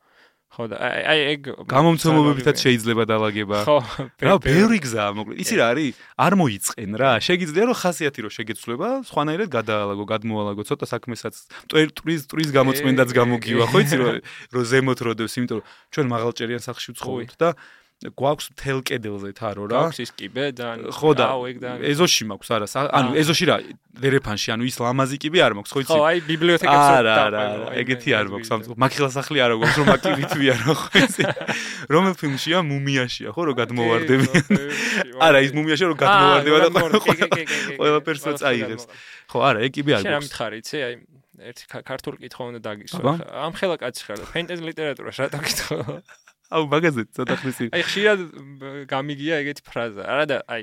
ხო 0.53 0.69
და 0.69 0.77
აი 0.85 1.21
ეგ 1.33 1.41
გამომცემლობებითაც 1.65 2.57
შეიძლება 2.61 3.09
დაალაგება. 3.09 3.59
ხო. 3.65 3.77
რა 4.21 4.35
ბევრი 4.37 4.79
გზაა 4.85 5.11
მოკლედ. 5.17 5.37
იცი 5.41 5.55
რა 5.57 5.67
არის? 5.73 5.97
არ 6.21 6.33
მოიწენ 6.37 6.93
რა. 7.01 7.13
შეგიძლია 7.25 7.65
რომ 7.73 7.77
ხასიათი 7.81 8.21
რო 8.21 8.31
შეგეცვლება, 8.37 8.89
სხვანაირად 9.09 9.49
გადაალაგო, 9.49 10.05
გადმოალაგო, 10.13 10.63
ცოტა 10.69 10.87
საქმესაც 10.93 11.35
ტვრის 11.73 12.29
ტვრის 12.29 12.51
გამოწმენდაც 12.53 13.11
გამოგივა, 13.17 13.65
ხო 13.73 13.79
იცი 13.81 13.97
რომ 13.97 14.13
რომ 14.53 14.63
ზემოთ 14.69 14.99
როდებს, 15.09 15.33
იმიტომ 15.41 15.57
რომ 15.57 15.67
ჩვენ 15.89 16.07
მაღალჭერიან 16.13 16.61
სახლში 16.69 16.89
ვცხოვრობთ 17.01 17.37
და 17.41 17.49
გვაქვს 18.03 18.47
თელ 18.59 18.79
კედელზე 18.83 19.31
თარო 19.39 19.63
რა. 19.71 19.79
გვაქვს 19.87 20.01
ის 20.03 20.11
კიბე 20.19 20.47
და 20.59 20.67
ხო 20.91 21.11
და 21.15 21.27
ეზოში 21.87 22.25
მაქვს 22.33 22.49
არა, 22.51 22.67
ანუ 22.99 23.11
ეზოში 23.23 23.45
რა 23.47 23.57
დერეფანში, 24.03 24.49
ანუ 24.57 24.63
ის 24.67 24.77
ლამაზი 24.83 25.17
კიბე 25.23 25.39
არ 25.47 25.53
მაქვს, 25.55 25.71
ხო 25.71 25.81
იცი? 25.85 25.93
ხო, 25.93 26.03
აი 26.03 26.19
ბიბლიოთეკაში 26.27 26.93
არა, 26.99 27.15
არა, 27.23 27.43
ეგეთი 27.79 28.11
არ 28.19 28.27
მაქვს, 28.33 28.49
სამწუხაროდ. 28.51 28.81
მაქილასახლი 28.83 29.39
არ 29.45 29.53
გვაქვს, 29.63 29.79
რომ 29.79 29.89
აკიბითვია 29.93 30.55
რა, 30.59 30.73
ხო 30.83 30.91
იცი? 31.03 31.23
რომელ 31.93 32.15
ფილმშია 32.19 32.59
მუმიაშია, 32.67 33.29
ხო, 33.37 33.43
რომ 33.47 33.55
გადმოვარდები. 33.63 34.27
არა, 35.23 35.39
ის 35.47 35.53
მუმიაშია 35.53 35.87
რომ 35.93 35.99
გადმოვარდება 36.03 36.59
და 36.63 36.69
ყველაფერს 37.79 38.23
წაიღებს. 38.43 38.85
ხო, 39.31 39.39
არა, 39.47 39.59
ეგ 39.63 39.71
კიბე 39.77 39.91
არ 39.93 40.03
გვაქვს. 40.03 40.09
შენ 40.09 40.15
რა 40.17 40.21
მითხარი, 40.27 40.57
იცი? 40.63 40.79
აი 40.83 40.95
ერთი 41.43 41.65
ქართული 41.83 42.17
კითხვა 42.23 42.43
უნდა 42.53 42.61
დაგისვა. 42.63 43.13
ამ 43.35 43.53
ხელა 43.59 43.77
კაცი 43.83 44.03
ხარ 44.07 44.17
და 44.23 44.27
ფენტეზი 44.31 44.63
ლიტერატურას 44.63 45.17
რა 45.19 45.27
დაგითხო? 45.33 45.77
აუ 46.53 46.65
მაგაზე 46.73 47.03
ცოტა 47.17 47.35
ხნისი. 47.41 47.65
აი 47.73 47.83
ხშირად 47.89 48.21
გამიგია 48.93 49.35
ეგეთი 49.43 49.63
ფრაზა. 49.67 50.03
არა 50.05 50.25
და 50.31 50.37
აი 50.47 50.63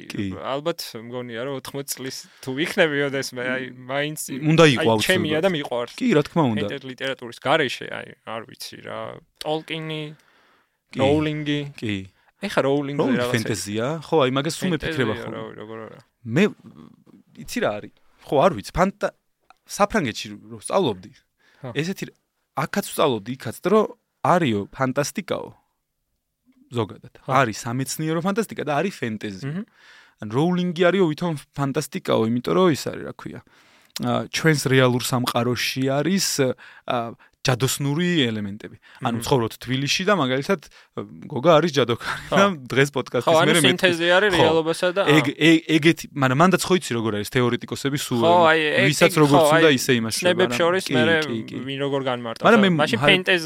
ალბათ 0.54 0.80
მგონია 1.02 1.42
რომ 1.50 1.54
80 1.60 1.90
წლის 1.94 2.18
თუ 2.46 2.52
იქნები 2.66 2.98
ოდეს 3.10 3.30
მე 3.34 3.44
აი 3.56 3.64
მაინც 3.90 4.20
უნდა 4.38 4.66
იყო 4.70 4.90
აუცილებლად. 4.94 5.10
ჩემია 5.10 5.40
და 5.42 5.50
მიყვარს. 5.50 5.94
კი 5.98 6.08
რა 6.14 6.22
თქმა 6.30 6.44
უნდა. 6.54 6.68
ფენტეზი 6.70 6.86
ლიტერატურის 6.94 7.40
გარეშე 7.42 7.88
აი 7.90 8.08
არ 8.30 8.42
ვიცი 8.50 8.78
რა. 8.86 9.00
ტოლკინი, 9.42 10.04
როულინგი. 10.96 11.62
კი. 11.76 11.96
ეხა 12.40 12.60
როულინგი 12.64 13.10
რაღაცა. 13.20 13.34
ფენტეზია? 13.36 13.86
ხო, 14.06 14.16
აი 14.24 14.32
მაგას 14.38 14.56
თუ 14.60 14.66
მეფიქრება 14.72 15.14
ხო. 15.20 15.30
როგორ 15.60 15.78
არა. 15.90 16.00
მე 16.24 16.44
იცი 17.44 17.58
რა 17.66 17.70
არის? 17.78 17.94
ხო, 18.30 18.36
არ 18.46 18.52
ვიცი. 18.56 18.72
ფანტა 18.78 19.08
საფრანგეთში 19.70 20.28
რო 20.54 20.58
სწავლობდი. 20.64 21.12
ესეთი 21.76 22.06
აქაც 22.60 22.86
სწავლობდი, 22.92 23.30
იქაც 23.38 23.56
დრო 23.64 23.80
არისო 24.24 24.62
ფანტასტიკაო. 24.76 25.48
ზოგადად. 26.74 27.14
არის 27.26 27.58
სამეცნიერო 27.66 28.22
ფანტასტიკა 28.26 28.64
და 28.66 28.74
არის 28.80 28.96
ფენტეზი. 29.00 29.52
ან 30.20 30.28
როულინგი 30.36 30.84
არისო 30.90 31.06
ვითომ 31.10 31.34
ფანტასტიკაო, 31.56 32.22
იმიტომ 32.28 32.54
რომ 32.60 32.68
ის 32.76 32.84
არის, 32.92 33.04
რა 33.08 33.14
ქვია. 33.16 33.40
ჩვენს 34.00 34.62
რეალურ 34.72 35.04
სამყაროში 35.04 35.84
არის 35.92 36.28
ჯადოსნური 37.50 38.10
ელემენტები. 38.30 38.78
ანუ 39.10 39.18
ცხოვრობთ 39.26 39.54
თბილისში 39.66 40.04
და 40.06 40.14
მაგალითად 40.22 40.62
გოგა 41.34 41.52
არის 41.58 41.72
ჯადოქარი 41.74 42.22
და 42.30 42.46
დღეს 42.70 42.90
პოდკასტის 42.94 43.36
მე 43.50 43.54
მე 43.58 43.62
სინთეზი 43.66 44.08
არის 44.14 44.32
რეალობასა 44.38 44.88
და 44.94 45.02
ეგ 45.10 45.26
ეგეთი, 45.76 46.06
მაგრამ 46.14 46.38
მანდაც 46.40 46.62
ხო 46.70 46.74
იცი 46.80 46.92
როგორ 47.00 47.12
არის 47.20 47.30
თეორეტიკოსები 47.34 47.98
სულ 48.00 48.22
ვისაც 48.86 49.14
როგორც 49.18 49.48
უნდა 49.60 49.70
ისე 49.74 49.92
იმას 50.00 50.14
შეიძლება. 50.14 50.30
ნებებს 50.30 50.56
შორის 50.60 50.84
მე 50.94 51.04
ვინ 51.66 51.80
როგორ 51.86 52.02
განმარტავს. 52.10 52.70
მაშინ 52.80 53.00
ფენტეზ 53.10 53.42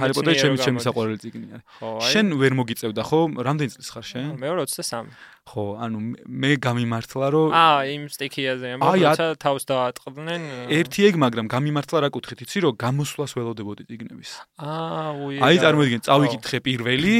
ჰარი 0.00 0.12
პოტერი 0.18 0.36
ჩემი 0.42 0.56
ჩემი 0.64 0.78
საყვარელი 0.84 1.18
წიგნი 1.22 1.46
არის. 1.54 1.64
შენ 2.10 2.26
ვერ 2.40 2.52
მოგიწევდა 2.60 3.02
ხო? 3.06 3.20
რამდენი 3.46 3.70
წლის 3.74 3.88
ხარ 3.94 4.04
შენ? 4.10 4.26
მე 4.40 4.46
23. 4.50 5.06
ხო, 5.48 5.64
ანუ 5.80 5.98
მე 6.28 6.50
გამიმართლა 6.62 7.26
რომ 7.34 7.54
აა 7.56 7.78
იმ 7.90 8.02
სტიქიაზე 8.12 8.66
ამბობთ 8.76 9.20
თავს 9.40 9.62
დაატყდნენ. 9.66 10.42
ერთი 10.68 11.00
ეგ, 11.10 11.14
მაგრამ 11.16 11.46
გამიმართლა 11.50 11.98
რა 12.04 12.08
კუთხით, 12.14 12.44
იცი 12.44 12.58
რომ 12.64 12.74
გამოსვლას 12.76 13.32
ველოდებოდი 13.34 13.82
წიგნების. 13.88 14.30
აა, 14.60 15.08
უი. 15.16 15.36
აი 15.40 15.56
წარმოგიდგენ, 15.64 16.02
წავიკითხე 16.06 16.58
პირველი 16.60 17.14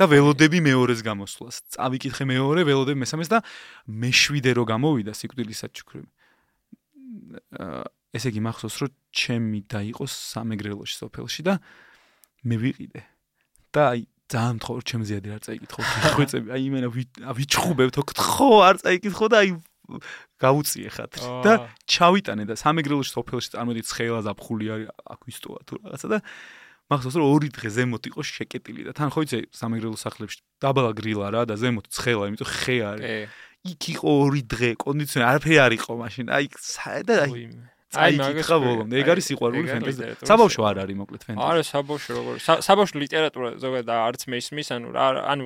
და 0.00 0.04
ველოდები 0.08 0.58
მეორეს 0.66 1.00
გამოსვლას. 1.06 1.56
წავიკითხე 1.76 2.24
მეორე, 2.26 2.60
ველოდები 2.66 2.98
მესამეს 3.04 3.28
და 3.30 3.38
მეშვიდე 3.86 4.50
რო 4.56 4.64
გამოვიდა 4.66 5.12
სიკვდილისაც 5.14 5.70
ჩქრები. 5.76 6.10
აა 7.60 7.84
ესე 8.16 8.32
იგი 8.32 8.40
მახსოვს 8.48 8.76
რომ 8.82 8.92
ჩემი 9.12 9.60
დაიყოს 9.68 10.12
სამეგრელოში 10.32 10.94
სოფელში 11.04 11.42
და 11.46 11.54
მე 12.48 12.56
ვიყიდე. 12.56 13.00
და 13.76 13.82
აი 13.92 14.00
ძალიან 14.26 14.56
თხოვ 14.58 14.78
ჩემ 14.82 15.02
ზიადი 15.06 15.28
არ 15.36 15.42
წაიკითხო. 15.46 15.80
ხვეწები 16.16 16.48
აი 16.50 16.62
იმენა 16.66 16.88
ვიჩხუბებ 17.38 17.90
თქო 17.94 18.12
ხო 18.16 18.50
არ 18.66 18.76
წაიკითხო 18.82 19.26
და 19.30 19.36
აი 19.42 19.50
გაუწიე 20.42 20.90
ხათ 20.90 21.12
და 21.46 21.52
ჩავიტანე 21.86 22.44
და 22.50 22.54
სამეგრელოში 22.58 23.10
სოფელში 23.14 23.54
წარმოიდი 23.54 23.82
ცხელა 23.86 24.20
ზაფხული 24.26 24.66
არის 24.74 24.88
აქ 25.14 25.20
ვისტოა 25.30 25.60
თუ 25.62 25.74
რაღაცა 25.78 26.08
და 26.10 26.18
მახსოვს 26.90 27.16
რომ 27.18 27.26
ორი 27.30 27.48
დღე 27.54 27.68
ზემოთ 27.76 28.04
იყო 28.10 28.20
შეკეტილი 28.26 28.82
და 28.86 28.92
თან 28.98 29.10
ხო 29.14 29.20
იცი 29.26 29.38
სამეგრელო 29.54 29.98
სახლებში 29.98 30.38
დაბლა 30.62 30.90
გრილა 30.98 31.26
რა 31.34 31.42
და 31.50 31.54
ზემოთ 31.58 31.86
ცხელა 31.90 32.24
იმიტომ 32.30 32.50
ხე 32.50 32.76
არის. 32.90 33.06
იქ 33.66 33.82
იყო 33.94 34.10
ორი 34.26 34.42
დღე 34.46 34.70
კონდიციონერი 34.78 35.26
არაფერი 35.26 35.56
არ 35.66 35.72
იყო 35.78 35.92
მაშინ. 36.02 36.26
აი 36.30 36.46
და 37.06 37.14
აი 37.26 37.42
აი 37.94 38.18
მაგა 38.18 38.56
ბოლომდე. 38.58 38.94
ეგ 38.98 39.08
არის 39.14 39.24
სიყვარული 39.30 39.66
ფენტეზი. 39.70 40.02
საბავშვო 40.26 40.62
არ 40.66 40.76
არის 40.82 40.96
მოკლედ 41.00 41.22
ფენტეზი. 41.26 41.46
არა 41.46 41.62
საბავშვო 41.70 42.12
როგორ 42.18 42.34
საბავშვო 42.66 42.96
ლიტერატურა 43.04 43.48
ზოგადად 43.62 43.98
არც 44.06 44.22
მესმის 44.26 44.68
ანუ 44.74 44.88
ანუ 44.98 45.44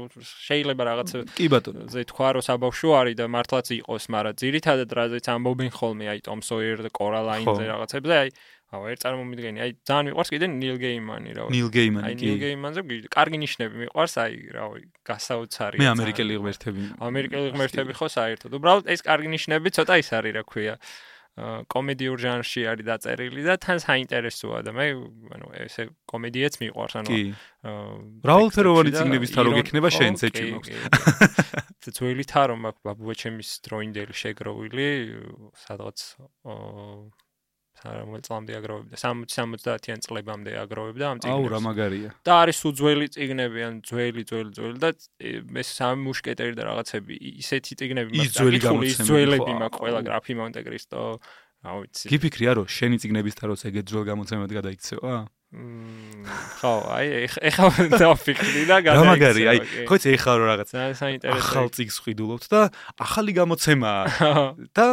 შეიძლება 0.48 0.82
რაღაც 0.88 1.08
კი 1.36 1.46
ბატონო. 1.52 1.84
ზე 1.92 2.00
თქვა 2.10 2.28
რომ 2.40 2.42
საბავშვო 2.48 2.90
არის 3.00 3.14
და 3.20 3.24
მართლაც 3.28 3.66
იყოს 3.84 4.04
მაგრამ 4.14 4.34
ძირითადად 4.40 4.88
რაზეც 4.88 5.26
ამბობენ 5.36 5.70
ხოლმე 5.76 6.04
აი 6.16 6.20
ტომ 6.24 6.40
სოიერ 6.40 6.78
და 6.80 6.90
კორალაინზე 6.96 7.64
რაღაცებზე 7.70 8.14
აი 8.24 8.30
აუ 8.70 8.86
ერთ 8.86 9.00
წარმომიდგენი 9.02 9.58
აი 9.66 9.70
ძალიან 9.82 10.04
მიყვარს 10.14 10.30
კიდე 10.30 10.46
ნილ 10.46 10.76
გეიმანი 10.78 11.30
რა 11.34 11.42
ნილ 11.50 11.68
გეიმანი 11.74 12.06
კი. 12.06 12.10
აი 12.14 12.14
ნილ 12.22 12.36
გეიმანზე 12.38 12.80
კარგი 13.10 13.38
ნიშნები 13.42 13.74
მიყვარს 13.82 14.14
აი 14.22 14.34
რავი 14.54 14.80
გასაოცარი 15.10 15.76
მე 15.82 15.86
ამერიკელი 15.90 16.32
ღმერთები 16.38 16.82
ამერიკელი 17.02 17.48
ღმერთები 17.50 17.92
ხო 17.98 18.06
საერთოდ 18.14 18.50
უბრალოდ 18.54 18.84
ეს 18.94 19.02
კარგი 19.02 19.28
ნიშნები 19.34 19.68
ცოტა 19.74 19.94
ის 19.98 20.08
არის 20.14 20.32
რა 20.38 20.42
ქვია 20.46 20.74
კომედიურ 21.72 22.18
ჟანრში 22.20 22.62
არის 22.68 22.86
დაწერილი 22.90 23.42
და 23.46 23.54
თან 23.62 23.78
საინტერესოა 23.80 24.58
და 24.66 24.74
მე 24.76 24.86
ანუ 25.36 25.46
ესე 25.64 25.86
კომედიაც 26.10 26.58
მიყვარს 26.60 26.96
ანუ 27.00 27.18
რაულ 28.30 28.48
ფეროვანი 28.56 28.92
ციგნების 28.98 29.30
თარო 29.36 29.54
გექნება 29.56 29.88
შენც 29.94 30.18
ეჭი 30.28 30.44
მაქვს. 30.50 31.94
ძველი 31.96 32.24
თარო 32.28 32.54
მაქვს 32.60 32.84
ბაბუაჩემის 32.90 33.50
დროინდელი 33.64 34.14
შეგროვილი 34.20 34.88
სადღაც 35.64 35.98
სამ 37.80 38.16
წლამდე 38.20 38.52
აგროვებდა 38.60 38.96
60-70-იან 39.00 40.00
წლებამდე 40.04 40.52
აგროვებდა 40.62 41.04
ამ 41.10 41.18
წიგნებს. 41.24 41.40
აუ 41.40 41.48
რა 41.48 41.60
მაგარია. 41.64 42.10
და 42.28 42.32
არის 42.44 42.58
უძველი 42.68 43.06
წიგნები, 43.16 43.60
ან 43.64 43.74
ძველი, 43.80 44.22
ძველი, 44.28 44.50
ძველი 44.52 44.78
და 44.84 44.90
მე 45.48 45.62
სამი 45.64 46.00
მუშკეტერი 46.04 46.54
და 46.60 46.62
რაღაცები 46.68 47.14
ისეთი 47.40 47.72
წიგნები 47.80 48.10
მაქვს. 48.12 48.28
ის 48.28 48.36
ძველი 48.36 48.58
გამოცემები. 48.60 49.08
ძველები 49.08 49.52
მაქვს 49.64 49.80
ყველა 49.80 50.00
გრაფი 50.04 50.34
მონტე 50.36 50.60
კრისტო. 50.68 51.00
აუ 51.60 51.78
ვიცი. 51.84 52.06
გიფიქრია 52.08 52.50
რომ 52.56 52.66
შენი 52.68 52.96
წიგნების 53.00 53.34
თაროს 53.36 53.64
ეგეთ 53.68 53.84
ძველ 53.88 54.04
გამოცემად 54.08 54.50
გადაიქცევა? 54.60 55.14
ხო, 55.50 56.72
აი 56.94 57.06
ეხა 57.26 57.64
დავფიქრი 57.98 58.62
და 58.70 58.76
გადაიქცევა. 58.86 58.96
რა 58.96 59.02
მაგარია, 59.10 59.48
აი 59.50 59.58
ხო 59.82 59.94
იცი 59.98 60.08
ეხა 60.14 60.32
რომ 60.38 60.46
რაღაც 60.46 60.68
საინტერესო 60.94 61.42
ახალ 61.42 61.66
წიგს 61.74 61.96
ხვიდულობთ 62.06 62.44
და 62.54 62.60
ახალი 63.02 63.32
გამოცემაა 63.34 64.04
და 64.78 64.86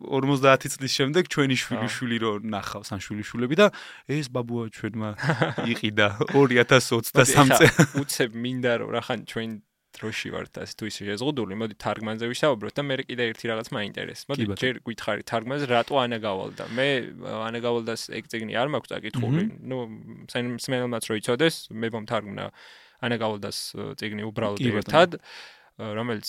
50 0.00 0.76
წლის 0.76 0.92
შემდეგ 0.96 1.28
ჩვენი 1.30 1.56
შვილი-შვილი 1.60 2.18
რო 2.24 2.32
ნახავს 2.44 2.92
ან 2.94 3.00
შვილიშვილები 3.04 3.56
და 3.60 3.66
ეს 4.08 4.30
ბაბუა 4.32 4.68
ჩვენმა 4.72 5.10
იყიდა 5.72 6.06
2023 6.32 7.12
წელს. 7.60 7.96
უცებ 8.00 8.30
მინდა 8.34 8.72
რომ 8.80 8.88
რახან 8.96 9.26
ჩვენ 9.28 9.50
დროში 9.90 10.28
ვართ 10.32 10.54
ასე 10.62 10.74
თუ 10.78 10.84
ისე 10.86 11.02
შეზღუდული, 11.10 11.54
მოდი 11.58 11.74
თარგმანზე 11.82 12.26
ვისაუბროთ 12.30 12.74
და 12.78 12.82
მე 12.86 12.94
კიდე 13.10 13.24
ერთი 13.30 13.44
რაღაც 13.50 13.68
მაინტერესებს. 13.74 14.28
მოდი 14.30 14.44
ჯერ 14.62 14.74
გითხარი 14.86 15.22
თარგმანზე 15.26 15.66
რატო 15.66 15.94
ანა 15.98 16.18
გავალდა. 16.22 16.64
მე 16.78 16.88
ანა 17.26 17.58
გავალდას 17.58 18.02
ეგ 18.14 18.24
წიგნი 18.30 18.54
არ 18.54 18.68
მაქვს 18.70 18.90
წაკითხული. 18.94 19.42
ნუ 19.66 19.78
სმენელმაც 20.62 21.04
რო 21.10 21.14
იცოდეს, 21.20 21.54
მე 21.74 21.86
მომთარგმნა 21.90 22.44
ანა 23.02 23.16
გავალდას 23.18 23.58
წიგნი 23.98 24.22
უბრალოდ 24.30 24.62
ერთად 24.62 25.18
რომელიც 25.80 26.28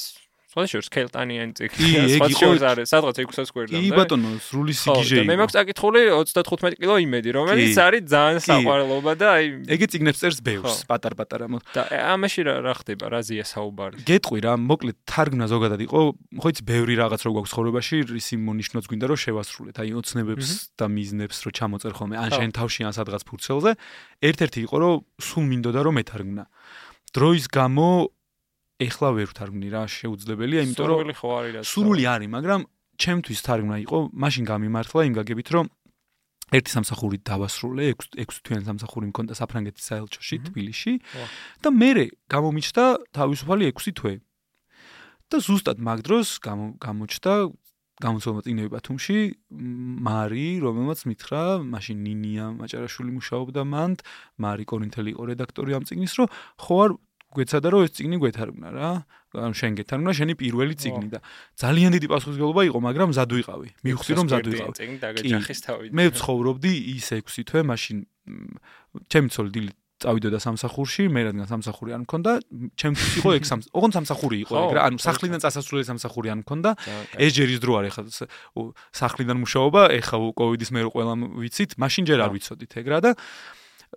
სხვა 0.51 0.63
შორს 0.71 0.89
კელტანიან 0.91 1.49
ციკლია 1.57 2.05
სხვა 2.15 2.27
შორს 2.35 2.63
არის 2.71 2.91
სადღაც 2.91 3.15
600 3.23 3.49
სკვერდამდე 3.51 3.87
კი 3.87 3.91
ბატონო 3.95 4.31
სრული 4.45 4.75
სიგიჟე 4.75 5.25
მე 5.31 5.35
მაქვს 5.41 5.55
აკითხული 5.63 6.01
35 6.11 6.79
კილო 6.81 6.95
იმედი 7.07 7.29
რომელიც 7.39 7.75
არის 7.87 8.03
ძალიან 8.11 8.39
საყვარლობა 8.45 9.11
და 9.15 9.27
აი 9.39 9.45
ეგე 9.77 9.85
ციგნებს 9.95 10.19
წერს 10.21 10.39
ბევრს 10.43 10.83
პატარ-პატარა 10.91 11.47
მო 11.51 11.59
და 11.71 11.87
ამაში 11.87 12.43
რა 12.51 12.73
ხდება? 12.75 13.07
რა 13.11 13.21
ზია 13.25 13.45
საუბარი? 13.47 14.03
გეტყვი 14.05 14.39
რა 14.45 14.53
მოკლედ 14.59 14.97
თარგმნა 15.07 15.45
ზოგადად 15.51 15.81
იყო. 15.87 15.99
ხო 16.41 16.47
იცი 16.51 16.63
ბევრი 16.67 16.93
რაღაც 16.99 17.21
რო 17.25 17.31
გვაქვს 17.37 17.51
ცხოვრებაში 17.55 17.95
ისი 18.21 18.35
მონიშნოც 18.41 18.85
გვინდა 18.91 19.05
რომ 19.11 19.19
შევასრულეთ. 19.23 19.75
აი 19.81 19.89
ოცნებებს 20.01 20.49
და 20.75 20.85
მიზნებს 20.91 21.37
რო 21.45 21.51
ჩამოწერ 21.57 21.93
ხოლმე. 21.95 22.15
ან 22.19 22.29
შენ 22.35 22.51
თავში 22.55 22.81
ან 22.87 22.93
სადღაც 22.97 23.21
ფურცელზე. 23.27 23.71
ერთ-ერთი 24.21 24.59
იყო 24.67 24.75
რომ 24.81 24.95
სულ 25.21 25.43
მინდოდა 25.51 25.79
რომ 25.85 25.93
მეთარგმნა 26.01 26.43
დროის 27.11 27.45
გამო 27.51 27.87
ეხლა 28.81 29.09
ვერ 29.17 29.27
ვთარგმნი 29.31 29.67
რა 29.73 29.83
შეუძლებელია 29.91 30.61
იმიტომ 30.65 30.87
რომ 30.89 30.97
სრული 31.01 31.15
ხო 31.19 31.29
არის 31.37 31.53
რა 31.57 31.61
სრული 31.71 32.03
არის 32.13 32.29
მაგრამ 32.35 32.61
ჩემთვის 33.01 33.39
თარგმნა 33.47 33.77
იყო 33.85 33.97
მაშინ 34.23 34.43
გამიმართლა 34.51 35.01
იმ 35.09 35.13
გაგებით 35.19 35.49
რომ 35.55 35.65
ერთი 36.51 36.71
სამსახური 36.75 37.17
დავასრულე 37.23 37.85
6 37.95 38.19
6 38.19 38.41
თვიანი 38.45 38.65
სამსახური 38.67 39.05
მქონდა 39.11 39.33
საფრანგეთის 39.39 39.85
საელჩოში 39.87 40.37
თბილისში 40.51 40.93
და 41.63 41.69
მე 41.71 41.91
გამომიჩნდა 42.27 42.85
თავისუფალი 43.15 43.71
6 43.71 43.95
თვე. 43.95 44.13
და 45.31 45.39
ზუსტად 45.39 45.79
მაგ 45.79 45.99
დროს 46.03 46.27
გამოჩნდა 46.43 47.33
გამოცემა 48.03 48.41
წიგნები 48.43 48.69
ბათუმში 48.73 49.17
მარი 50.07 50.47
რომელმაც 50.65 50.99
მითხრა 51.07 51.43
მაშინ 51.71 51.97
ნინია 52.03 52.45
მაჭარაშვილი 52.59 53.11
მუშაობდა 53.15 53.61
მანდ 53.73 53.97
მარი 54.43 54.63
კორინთელი 54.71 55.09
იყო 55.15 55.23
რედაქტორი 55.31 55.71
ამ 55.77 55.83
წიგნის 55.87 56.13
რომ 56.19 56.27
ხო 56.65 56.75
არ 56.83 56.91
გვეცადა 57.31 57.67
რომ 57.71 57.81
ეს 57.87 57.91
წიგნი 57.97 58.17
გვეთარგმნა 58.21 58.69
რა. 58.75 58.91
ანუ 59.31 59.55
შენ 59.55 59.71
გეთარგმნა 59.79 60.11
შენი 60.11 60.33
პირველი 60.35 60.75
წიგნი 60.75 61.07
და 61.07 61.19
ძალიან 61.55 61.95
დიდი 61.95 62.07
პასუხისგებლობა 62.11 62.61
იყო 62.67 62.79
მაგრამ 62.83 63.07
მზად 63.15 63.31
ვიყავი 63.31 63.69
მივხვდი 63.87 64.11
რომ 64.19 64.25
მზად 64.27 64.45
ვიყავი 64.51 65.87
მე 65.95 66.03
ვცხოვრობდი 66.11 66.73
ის 66.99 67.07
6 67.15 67.47
თვე 67.47 67.61
მაშინ 67.71 67.97
ჩემი 69.07 69.27
ცოლი 69.31 69.51
დილით 69.55 69.77
წავიდოდა 70.01 70.39
სამსახურში, 70.41 71.03
მე 71.13 71.21
რადგან 71.29 71.47
სამსახური 71.49 71.93
არ 71.93 72.01
მქონდა, 72.05 72.31
ჩემთვის 72.73 73.11
იყო 73.21 73.29
ეგ 73.37 73.45
სამ, 73.45 73.61
ოღონდ 73.69 73.93
სამსახური 74.01 74.37
იყო 74.45 74.53
ეგ 74.57 74.71
რა, 74.77 74.81
ანუ 74.89 74.97
სახლიდან 74.97 75.43
წასასვლელი 75.45 75.85
სამსახური 75.91 76.27
არ 76.33 76.39
მქონდა. 76.41 76.69
ეს 77.21 77.31
ჯერ 77.37 77.49
ის 77.53 77.59
დრო 77.61 77.73
არ 77.77 77.85
ეხა 77.91 78.01
სახლიდან 78.97 79.37
მუშაობა, 79.45 79.81
ეხა 80.01 80.17
კოვიდის 80.41 80.69
მერე 80.73 80.89
ყველა 80.89 81.13
ვიცით, 81.37 81.71
მაშინ 81.77 82.03
ჯერ 82.09 82.19
არ 82.25 82.31
ვიცოდით 82.33 82.71
ეგ 82.81 82.85
რა 82.89 82.99
და 83.05 83.11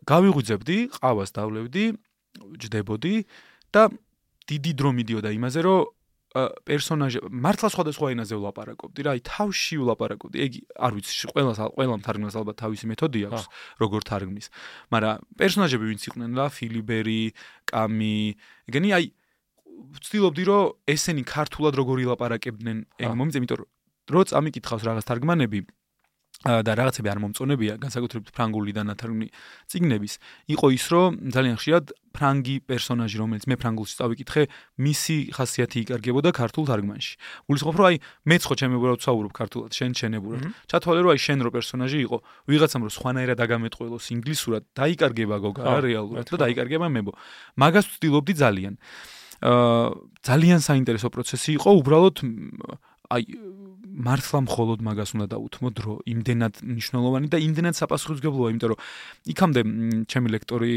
გავიღვიძებდი, 0.05 0.79
ყავას 1.01 1.31
დავლევდი, 1.33 1.85
ჯდებოდი 2.35 3.15
და 3.75 3.83
დიდი 4.45 4.73
დრო 4.79 4.91
მიდიოდა 4.99 5.31
იმაზე, 5.35 5.61
რომ 5.65 5.81
პერსონაჟი 6.35 7.21
მართლა 7.31 7.69
სხვადასხვა 7.71 8.07
ენაზე 8.11 8.35
ვლაპარაკობდი 8.35 9.01
რა, 9.07 9.11
აი 9.15 9.21
თავში 9.23 9.77
ვლაპარაკობდი. 9.79 10.37
ეგ 10.43 10.53
არ 10.83 10.93
ვიცი, 10.99 11.13
ყველას 11.31 11.59
ყველა 11.79 11.95
მთარგმნელს 12.03 12.37
ალბათ 12.43 12.57
თავისი 12.59 12.85
მეთოდი 12.91 13.21
აქვს, 13.31 13.45
როგორ 13.79 14.01
თარგმნის. 14.11 14.47
მაგრამ 14.91 15.15
პერსონაჟები 15.39 15.85
ვინც 15.95 16.03
იყვნენ 16.11 16.31
რა, 16.35 16.47
ფილიბერი, 16.59 17.23
კამი, 17.71 18.19
ეგენი 18.67 18.89
აი 18.99 19.05
ვცდილობდი 19.95 20.43
რომ 20.51 20.65
ესენი 20.91 21.23
ქართულად 21.23 21.75
როგორ 21.79 21.97
ილაპარაკებდნენ 22.03 22.79
ეგ 22.99 23.11
მომიწე, 23.15 23.39
იმიტომ 23.39 23.59
რომ 23.63 23.69
რო 24.11 24.21
წამიკითხავს 24.35 24.83
რაღაც 24.91 25.05
თარგმანები, 25.07 25.59
და 26.45 26.73
რაღაცები 26.77 27.09
არ 27.09 27.19
მომწონებია, 27.25 27.75
განსაკუთრებით 27.81 28.31
ფრანგული 28.37 28.73
და 28.77 28.85
ნათარგმნი 28.85 29.29
ციგნების, 29.73 30.15
იყო 30.53 30.67
ის, 30.77 30.85
რომ 30.93 31.11
ძალიან 31.33 31.57
ხშირად 31.57 31.85
ფრანგი 32.15 32.57
პერსონაჟი, 32.69 33.17
რომელიც 33.17 33.45
მე 33.49 33.57
ფრანგულში 33.59 33.95
წავიკითხე, 33.99 34.43
მისი 34.77 35.17
ხასიათი 35.35 35.79
იკარგებოდა 35.89 36.31
ქართულ 36.37 36.65
თარგმანში. 36.69 37.13
გულისხმობ, 37.49 37.75
რომ 37.81 37.87
აი 37.89 37.97
მეც 38.29 38.43
ხო 38.45 38.55
ჩემი 38.61 38.75
უბრალოდ 38.77 39.01
ვსაუბრობ 39.01 39.33
ქართულად, 39.35 39.71
შენ 39.73 39.93
შენებურად. 39.99 40.41
ჩათვალე, 40.69 41.01
რომ 41.01 41.11
აი 41.17 41.21
შენ 41.25 41.39
რო 41.43 41.51
პერსონაჟი 41.57 41.99
იყო, 42.05 42.19
ვიღაცამ 42.45 42.83
რო 42.85 42.91
სხვანაირად 42.93 43.39
აგამეტყველოს 43.41 44.07
ინგლისურად, 44.15 44.63
დაიკარგება 44.79 45.37
გოგა 45.43 45.63
რა 45.65 45.79
რეალურად 45.81 46.25
და 46.29 46.37
დაიკარგება 46.45 46.87
მებო. 46.93 47.13
მაგას 47.57 47.85
ვცდილობდი 47.89 48.33
ძალიან. 48.37 48.75
აა 49.43 49.91
ძალიან 50.23 50.61
საინტერესო 50.63 51.09
პროცესი 51.11 51.51
იყო, 51.59 51.71
უბრალოდ 51.83 52.17
აი 53.11 53.23
მართლა 53.95 54.39
მხოლოდ 54.45 54.79
მაგას 54.83 55.11
უნდა 55.15 55.27
დაუთმო 55.31 55.69
დრო 55.79 55.95
იმდენად 56.11 56.55
მნიშვნელოვანი 56.67 57.29
და 57.31 57.39
იმდენად 57.47 57.75
საპასუხისგებლოა 57.79 58.49
იმიტომ 58.55 58.71
რომ 58.75 58.81
იქამდე 59.31 59.61
ჩემი 60.11 60.29
ლექტორი 60.35 60.73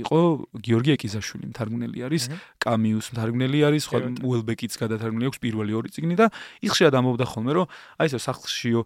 იყო 0.00 0.20
გიორგი 0.64 0.90
ეკიზაშვილი 0.96 1.52
მთარგმნელი 1.52 1.98
არის 2.08 2.24
კამიუს 2.64 3.06
მთარგმნელი 3.12 3.58
არის 3.68 3.82
სხვა 3.86 3.98
უელბეკიც 4.24 4.72
გადათარგმნილი 4.80 5.28
აქვს 5.28 5.40
პირველი 5.44 5.72
ორი 5.76 5.92
წიგნი 5.92 6.16
და 6.16 6.32
ის 6.64 6.70
ხშირად 6.72 6.96
ამბობდა 6.96 7.26
ხოლმე 7.28 7.52
რომ 7.60 7.66
აი 8.00 8.08
ეს 8.08 8.24
სახლშიო 8.24 8.80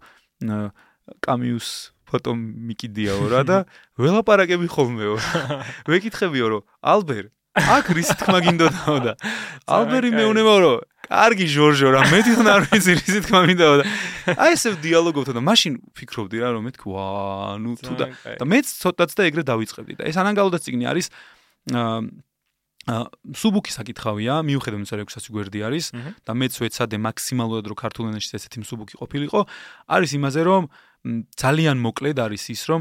კამიუს 1.22 1.68
ფოტო 2.10 2.34
მიკიდიაო 2.34 3.24
რა 3.30 3.42
და 3.46 3.58
ველაპარაკები 4.02 4.66
ხოლმეო. 4.66 5.14
ვეკითხებიო 5.90 6.46
რომ 6.54 6.62
ალბერ 6.82 7.30
აქ 7.54 7.86
რის 7.98 8.10
თქმა 8.18 8.38
გინდოდაო 8.46 8.98
და 9.06 9.12
ალბერი 9.66 10.10
მეუნებაო 10.14 10.58
რომ 10.64 10.78
კარგი 11.10 11.46
ჟორჟო 11.50 11.88
რა 11.90 12.02
მე 12.06 12.18
თვითონ 12.22 12.48
არ 12.54 12.62
ვიცი 12.70 12.92
რის 13.00 13.16
თქმა 13.26 13.40
მინდაო 13.50 13.74
და 13.82 13.84
აი 14.38 14.54
ესე 14.54 14.70
დიალოგობთ 14.78 15.34
და 15.34 15.42
მაშინ 15.42 15.72
ფიქრობდი 15.98 16.38
რა 16.38 16.48
რომ 16.54 16.62
მეთქი 16.70 16.86
ვა 16.86 17.06
ნუ 17.58 17.70
თუ 17.82 17.94
და 17.98 18.06
და 18.38 18.44
მეც 18.46 18.66
ცოტაც 18.78 19.10
და 19.18 19.22
ეგრე 19.26 19.42
დავიწყებდი 19.50 19.94
და 19.98 20.06
ეს 20.06 20.16
ანანგალოდაც 20.22 20.62
ციგნი 20.70 20.86
არის 20.86 21.10
აა 21.74 21.98
სუბუქი 23.36 23.72
საკითხავია 23.74 24.40
მიუხედავად 24.48 24.80
იმისა 24.80 24.96
რომ 24.96 25.10
600 25.12 25.34
გვერდი 25.34 25.60
არის 25.68 25.86
და 26.24 26.32
მეც 26.32 26.54
ვეცადე 26.64 26.96
მაქსიმალურად 26.96 27.64
რომ 27.68 27.76
ქართულ 27.76 28.04
ენაში 28.08 28.30
ესეთი 28.40 28.62
მსუბუქი 28.64 28.94
ყოფილიყო 29.02 29.40
არის 29.84 30.10
იმაზე 30.16 30.42
რომ 30.48 30.62
ძალიან 31.36 31.76
მოკლედ 31.84 32.16
არის 32.24 32.44
ის 32.56 32.62
რომ 32.72 32.80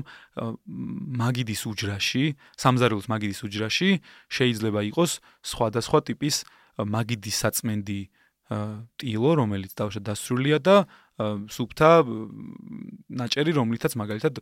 მაგიდის 1.19 1.61
უჯრაში 1.67 2.23
სამზარეულოს 2.63 3.07
მაგიდის 3.11 3.39
უჯრაში 3.43 3.89
შეიძლება 4.31 4.79
იყოს 4.87 5.11
სხვადასხვა 5.51 5.99
ტიპის 6.07 6.35
მაგიდის 6.79 7.35
საწმენდი 7.43 8.01
ტილო, 8.49 9.31
რომელიც 9.37 9.71
დავშა 9.77 10.01
დასრულია 10.09 10.57
და 10.57 10.75
სუფთა 11.51 11.91
ნაჭერი, 13.13 13.51
რომლითაც 13.53 13.93
მაგალითად 13.99 14.39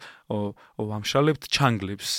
ვამშალებთ 0.78 1.44
ჩანგლებს 1.52 2.12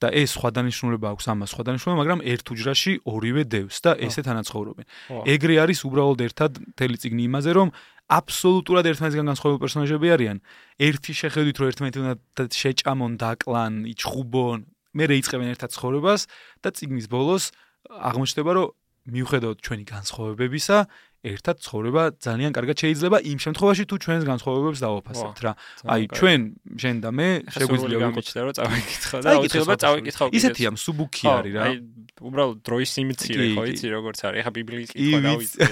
და 0.00 0.08
ეს 0.12 0.36
სხვა 0.36 0.50
დანიშნულება 0.56 1.06
აქვს 1.14 1.26
ამას 1.32 1.48
სხვა 1.54 1.62
დანიშნულება, 1.68 2.00
მაგრამ 2.02 2.20
ერთ 2.26 2.46
უჯრაში 2.52 2.92
ორივე 3.08 3.42
დევს 3.48 3.76
და 3.84 3.90
ესე 3.96 4.20
თანაცხოვრობენ. 4.26 4.86
ეგრე 5.24 5.54
არის 5.62 5.80
უბრალოდ 5.88 6.20
ერთად 6.26 6.52
თელი 6.76 6.96
ციგნი 7.00 7.22
იმაზე, 7.30 7.50
რომ 7.56 7.68
აბსოლუტურად 8.06 8.84
ერთმანეთისგან 8.92 9.26
განსხვავებული 9.30 9.62
პერსონაჟები 9.64 10.08
არიან. 10.16 10.36
ერთი 10.78 11.12
შეხედვით 11.20 11.56
რომ 11.60 11.66
ერთმანეთი 11.70 11.98
უნდა 12.02 12.44
შეჭამონ, 12.60 13.12
დაკლან, 13.22 13.72
იჩხუბონ, 13.92 14.58
მე 14.96 15.04
რეიწყებენ 15.12 15.48
ერთად 15.54 15.70
ცხოვრებას 15.76 16.20
და 16.62 16.68
ციგნის 16.76 17.06
ბოლოს 17.08 17.44
აღმოჩნდება 17.88 18.52
რომ 18.56 18.66
მიუხედავად 19.06 19.58
ჩვენი 19.62 19.84
განსხვავებებისა, 19.86 20.76
ერთად 21.26 21.56
ცხოვრება 21.66 22.02
ძალიან 22.22 22.52
კარგად 22.56 22.76
შეიძლება 22.82 23.18
იმ 23.26 23.38
შემთხვევაში 23.44 23.84
თუ 23.90 23.96
ჩვენს 24.06 24.24
განსხვავებებს 24.30 24.78
დავაფასებთ 24.86 25.38
რა. 25.46 25.52
აი 25.90 26.02
ჩვენ 26.14 26.40
შენ 26.82 26.96
და 27.02 27.10
მე 27.18 27.28
შეგვიძლია 27.56 27.98
ვიყოთ 28.06 28.26
და 28.36 28.42
რა 28.46 28.52
წავიკითხო 28.58 29.16
და 29.26 29.28
აუცილებლად 29.36 29.78
წავიკითხო. 29.84 30.24
ისეთია 30.38 30.68
მსუბუქი 30.76 31.24
არის 31.26 31.54
რა. 31.56 31.62
აი 31.66 31.74
უბრალოდ 32.16 32.58
დროის 32.64 32.90
სიმცირე 32.96 33.46
ხო 33.52 33.62
იცი 33.76 33.86
როგორც 33.92 34.18
არის. 34.24 34.38
ეხა 34.40 34.50
ბიბლიის 34.56 34.90
კითხვა 34.96 35.18
დავიწყე 35.26 35.66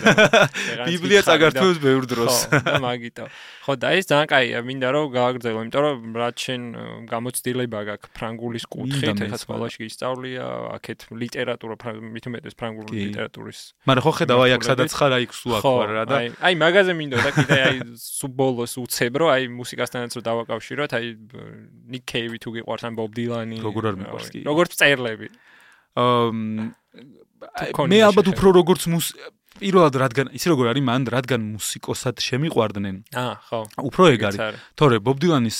რა. 0.76 0.84
ბიბლია 0.92 1.20
წაგართვევს 1.24 1.78
ბევრ 1.80 2.04
დროს. 2.04 2.34
ხო 2.52 2.60
და 2.68 2.74
მაგითო. 2.84 3.24
ხო 3.64 3.74
და 3.80 3.88
ეს 3.96 4.04
ძალიან 4.12 4.28
კაია, 4.28 4.58
მინდა 4.60 4.88
რომ 4.92 5.06
გააგრძელო, 5.14 5.60
იმიტომ 5.64 5.82
რომ 5.88 5.96
რაც 6.20 6.36
შენ 6.44 6.60
გამოცდილება 7.08 7.80
გაქვს 7.88 8.12
ფრანგულის 8.12 8.64
კუთხით, 8.68 9.24
ეხა 9.24 9.38
სკოლაში 9.40 9.78
გისწავლია, 9.88 10.44
აქეთ 10.76 10.98
ლიტერატურა, 11.16 11.74
მით 12.12 12.24
უმეტეს 12.28 12.54
ფრანგული 12.60 12.92
ლიტერატურის. 12.92 13.60
მაგრამ 13.88 14.04
ხო 14.04 14.12
ხედავ 14.20 14.38
აი 14.44 14.52
აქ 14.60 14.62
სადაც 14.68 14.90
ხარ 14.92 15.12
აი 15.16 15.24
სულ 15.44 15.54
აქ 15.60 15.64
ვარ 15.68 15.92
რა 15.94 16.04
და 16.08 16.16
აი 16.18 16.28
აი 16.48 16.58
მაგაზე 16.64 16.92
მინდოდა 16.98 17.30
კიდე 17.36 17.58
აი 17.68 17.76
სუბოლოს 18.00 18.74
უცებ 18.80 19.20
რომ 19.20 19.32
აი 19.34 19.48
მუსიკასთანაც 19.60 20.16
რომ 20.16 20.24
დავაკავშიროთ 20.28 20.96
აი 20.98 21.06
ნიკ 21.92 22.04
კეივი 22.08 22.38
თუ 22.40 22.56
გიყვარს 22.56 22.88
ან 22.88 22.98
ბობ 22.98 23.12
დილანი 23.12 23.60
როგორ 23.60 23.82
არ 23.92 23.96
მიყვარს 24.00 24.28
კი? 24.32 24.40
როგორც 24.48 24.70
წერლები 24.80 25.28
აა 26.00 27.88
მე 27.92 27.98
ალბათ 28.08 28.26
უფრო 28.32 28.48
როგორც 28.56 28.88
მუს 28.88 29.12
პირველად 29.54 29.94
რადგან 30.02 30.30
ისე 30.34 30.50
როგორ 30.50 30.70
არის 30.72 30.84
მან 30.88 31.02
რადგან 31.14 31.42
მუსიკოსად 31.54 32.18
შემიყვარდნენ? 32.26 32.96
აა 33.14 33.34
ხო. 33.46 33.60
უფრო 33.86 34.02
ეგ 34.14 34.22
არის. 34.26 34.40
თორე 34.74 34.98
ბობ 34.98 35.16
დილანის 35.22 35.58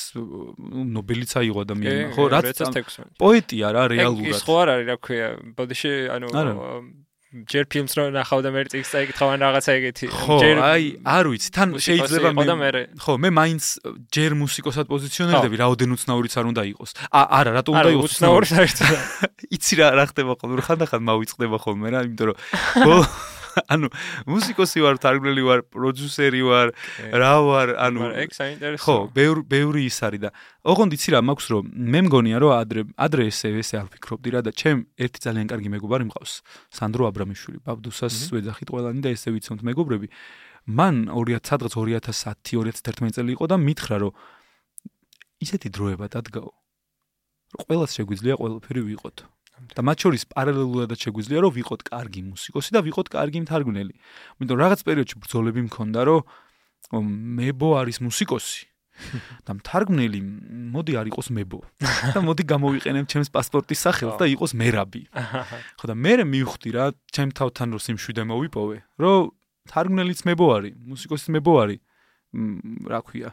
ნობელიც 0.97 1.33
აიღო 1.39 1.63
და 1.63 1.75
მე 1.79 1.95
ხო 2.17 2.25
რაც 2.35 2.59
პოეტია 3.23 3.69
რა 3.71 3.85
რეალურად 3.95 4.35
ის 4.35 4.43
ხო 4.43 4.55
არ 4.65 4.69
არის 4.75 4.87
რა 4.91 4.97
ქვია 4.99 5.29
ბოდიში 5.55 5.93
ანუ 6.11 6.27
ჯერ 7.35 7.65
ფილმს 7.67 7.93
რო 7.99 8.03
ნახავ 8.15 8.41
და 8.47 8.51
მე 8.55 8.63
წიგს 8.71 8.91
წაიკითხავ 8.95 9.29
ან 9.35 9.39
რაღაცა 9.43 9.71
ეგეთი. 9.75 10.07
ჯერ 10.39 10.57
აი 10.63 10.85
არ 11.03 11.25
ვიცი 11.35 11.51
თან 11.51 11.69
შეიძლება 11.83 12.31
მე 12.31 12.71
ხო 13.03 13.13
მე 13.19 13.29
მაინც 13.35 13.65
ჯერ 14.15 14.33
მუსიკოსად 14.39 14.87
პოზიციონირდები 14.87 15.57
რაოდენ 15.59 15.91
უცნაურიც 15.99 16.35
არ 16.39 16.47
უნდა 16.55 16.63
იყოს. 16.71 16.91
ა 17.11 17.21
არა 17.43 17.51
რატო 17.59 17.71
უნდა 17.75 17.91
იყოს 17.91 18.11
უცნაური? 18.15 18.47
საერთოდ 18.55 18.91
იცი 19.59 19.75
რა 19.83 19.89
რა 19.99 20.05
ხდება 20.15 20.33
ხოლმე 20.39 20.63
ხანდახან 20.63 21.03
მავიწყდება 21.11 21.57
ხოლმე 21.59 21.87
რა 21.91 22.01
იმიტომ 22.07 22.27
რომ 22.31 22.37
ანუ 23.75 23.89
მუსიკოსი 24.29 24.81
ვარ, 24.85 24.97
თარგმნელი 25.03 25.43
ვარ, 25.45 25.61
პროდიუსერი 25.75 26.43
ვარ, 26.47 26.69
რა 27.13 27.35
ვარ, 27.45 27.69
ანუ 27.79 28.01
ეგ 28.25 28.31
საინტერესო. 28.35 28.85
ხო, 28.85 28.97
ბევრი 29.15 29.43
ბევრი 29.45 29.81
ის 29.89 29.99
არის 30.05 30.21
და 30.25 30.31
ოღონდ 30.65 30.97
იცი 30.97 31.09
რა 31.15 31.21
მაქვს 31.29 31.47
რომ 31.53 31.65
მე 31.75 32.01
მგონია 32.09 32.39
რომ 32.41 32.53
ადრე 32.57 32.81
ადრე 32.97 33.23
ესე 33.29 33.53
ესე 33.61 33.77
არ 33.81 33.87
ვფიქრობდი 33.91 34.29
რა 34.35 34.41
და 34.45 34.51
ჩემ 34.57 34.79
ერთი 34.97 35.19
ძალიან 35.25 35.47
კარგი 35.53 35.69
მეგობარი 35.75 36.05
მყავს, 36.09 36.33
სანდრო 36.73 37.03
აბრამიშვილი, 37.11 37.59
ბაბდუსას 37.69 38.15
ვეძახით 38.33 38.69
ყველანი 38.73 39.01
და 39.05 39.13
ესე 39.13 39.29
ვიცნობთ 39.35 39.63
მეგობრები. 39.69 40.09
მან 40.65 41.13
2000 41.13 41.45
სადღაც 41.45 41.73
2010-2011 41.77 43.13
წელი 43.13 43.31
იყო 43.37 43.45
და 43.53 43.57
მითხრა 43.61 43.97
რომ 44.01 44.13
ისეთი 45.45 45.69
დროება 45.77 46.09
დადგაო. 46.09 46.49
რომ 46.49 47.65
ყველას 47.69 47.91
შეგვიძლია 47.95 48.35
ყველაფერი 48.41 48.81
ვიყოთ. 48.89 49.34
და 49.75 49.81
მათ 49.87 49.99
შორის 50.05 50.23
პარალელურადაც 50.35 50.99
შეგვიძლია 51.07 51.39
რომ 51.45 51.53
ვიყოთ 51.55 51.81
კარგი 51.89 52.21
მუსიკოსი 52.35 52.71
და 52.75 52.81
ვიყოთ 52.85 53.07
კარგი 53.15 53.39
მთარგმნელი. 53.45 53.95
იმიტომ 53.95 54.59
რაღაც 54.61 54.81
პერიოდში 54.87 55.17
ბრძოლები 55.25 55.61
მქონდა 55.69 56.01
რომ 56.11 57.05
მებო 57.39 57.69
არის 57.81 57.99
მუსიკოსი 58.05 58.63
და 59.47 59.53
მთარგმნელი 59.59 60.21
მოდი 60.75 60.93
არ 61.01 61.07
იყოს 61.11 61.29
მებო 61.35 61.61
და 62.15 62.21
მოდი 62.23 62.45
გამოვიყენებ 62.51 63.05
ჩემს 63.11 63.31
პასპორტის 63.35 63.81
სახელს 63.83 64.19
და 64.21 64.27
იყოს 64.31 64.53
მერაბი. 64.55 65.03
ხო 65.79 65.85
და 65.91 65.95
მე 65.99 66.13
მივხვდი 66.35 66.71
რა 66.77 66.85
ჩემ 67.11 67.35
თავთან 67.35 67.75
რომ 67.75 67.83
სიმშვიდე 67.83 68.23
მოვიპოვე 68.31 68.79
რომ 69.03 69.33
მთარგმნელიც 69.65 70.21
მებო 70.29 70.47
არის, 70.55 70.75
მუსიკოსიც 70.93 71.29
მებო 71.35 71.53
არის. 71.65 71.81
რა 72.91 73.01
ქვია? 73.07 73.31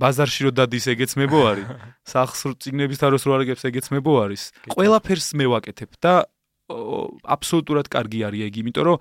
ბაზარში 0.00 0.48
რო 0.48 0.50
დადის 0.56 0.86
ეგეც 0.94 1.16
მებო 1.20 1.40
არის. 1.50 1.66
სახს 2.12 2.40
რო 2.48 2.52
ციგნების 2.60 3.00
თაროს 3.00 3.24
რო 3.26 3.32
არგებს 3.40 3.64
ეგეც 3.70 3.86
მებო 3.94 4.12
არის. 4.24 4.42
ყველაფერს 4.74 5.28
მე 5.36 5.46
ვაკეთებ 5.54 5.90
და 6.00 6.14
აბსოლუტურად 6.70 7.90
კარგი 7.90 8.20
არის 8.30 8.42
ეგ, 8.46 8.54
იმიტომ 8.62 8.84
რომ 8.86 8.98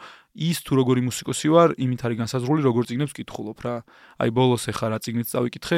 ის 0.49 0.57
თუ 0.65 0.73
როგორი 0.79 1.01
მუსიკოსი 1.05 1.49
ვარ, 1.53 1.69
იმით 1.77 2.01
არის 2.05 2.17
განსაზღვრული 2.23 2.61
როგორ 2.65 2.83
ციგნებს 2.89 3.13
კითხულობ 3.13 3.59
რა. 3.65 3.75
აი 4.17 4.29
ბოლოს 4.33 4.65
ეხა 4.73 4.87
რა 4.89 4.97
ციგნით 5.05 5.29
წავიკითხე, 5.29 5.77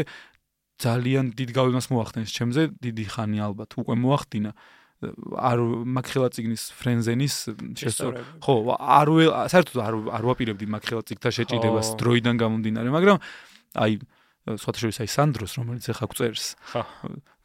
ძალიან 0.81 1.25
დიდ 1.35 1.49
გავლენას 1.51 1.87
მოახდენს 1.91 2.31
ჩემზე, 2.31 2.61
დიდი 2.79 3.05
ხანი 3.11 3.37
ალბათ 3.43 3.75
უკვე 3.81 3.95
მოახდინა. 4.01 4.51
არ 5.01 5.57
მაგხელა 5.97 6.29
ციგნის 6.29 6.63
ფრენზენის 6.77 7.35
შესწორება. 7.73 8.21
ხო, 8.37 8.53
არ 8.77 9.07
საერთოდ 9.49 9.77
არ 9.81 9.95
არ 10.13 10.23
ვაპირებდი 10.29 10.65
მაგხელა 10.77 11.01
ციგთა 11.09 11.29
შეჭიდებას 11.37 11.87
დროიდან 11.97 12.35
გამომდინარე, 12.37 12.89
მაგრამ 12.93 13.17
აი 13.81 13.97
სხვათა 14.47 14.79
შორის 14.81 14.97
აი 15.01 15.09
სანდროს 15.11 15.51
რომელიც 15.59 15.85
ახლა 15.91 16.05
გვწერს. 16.11 16.45
ხა 16.71 16.81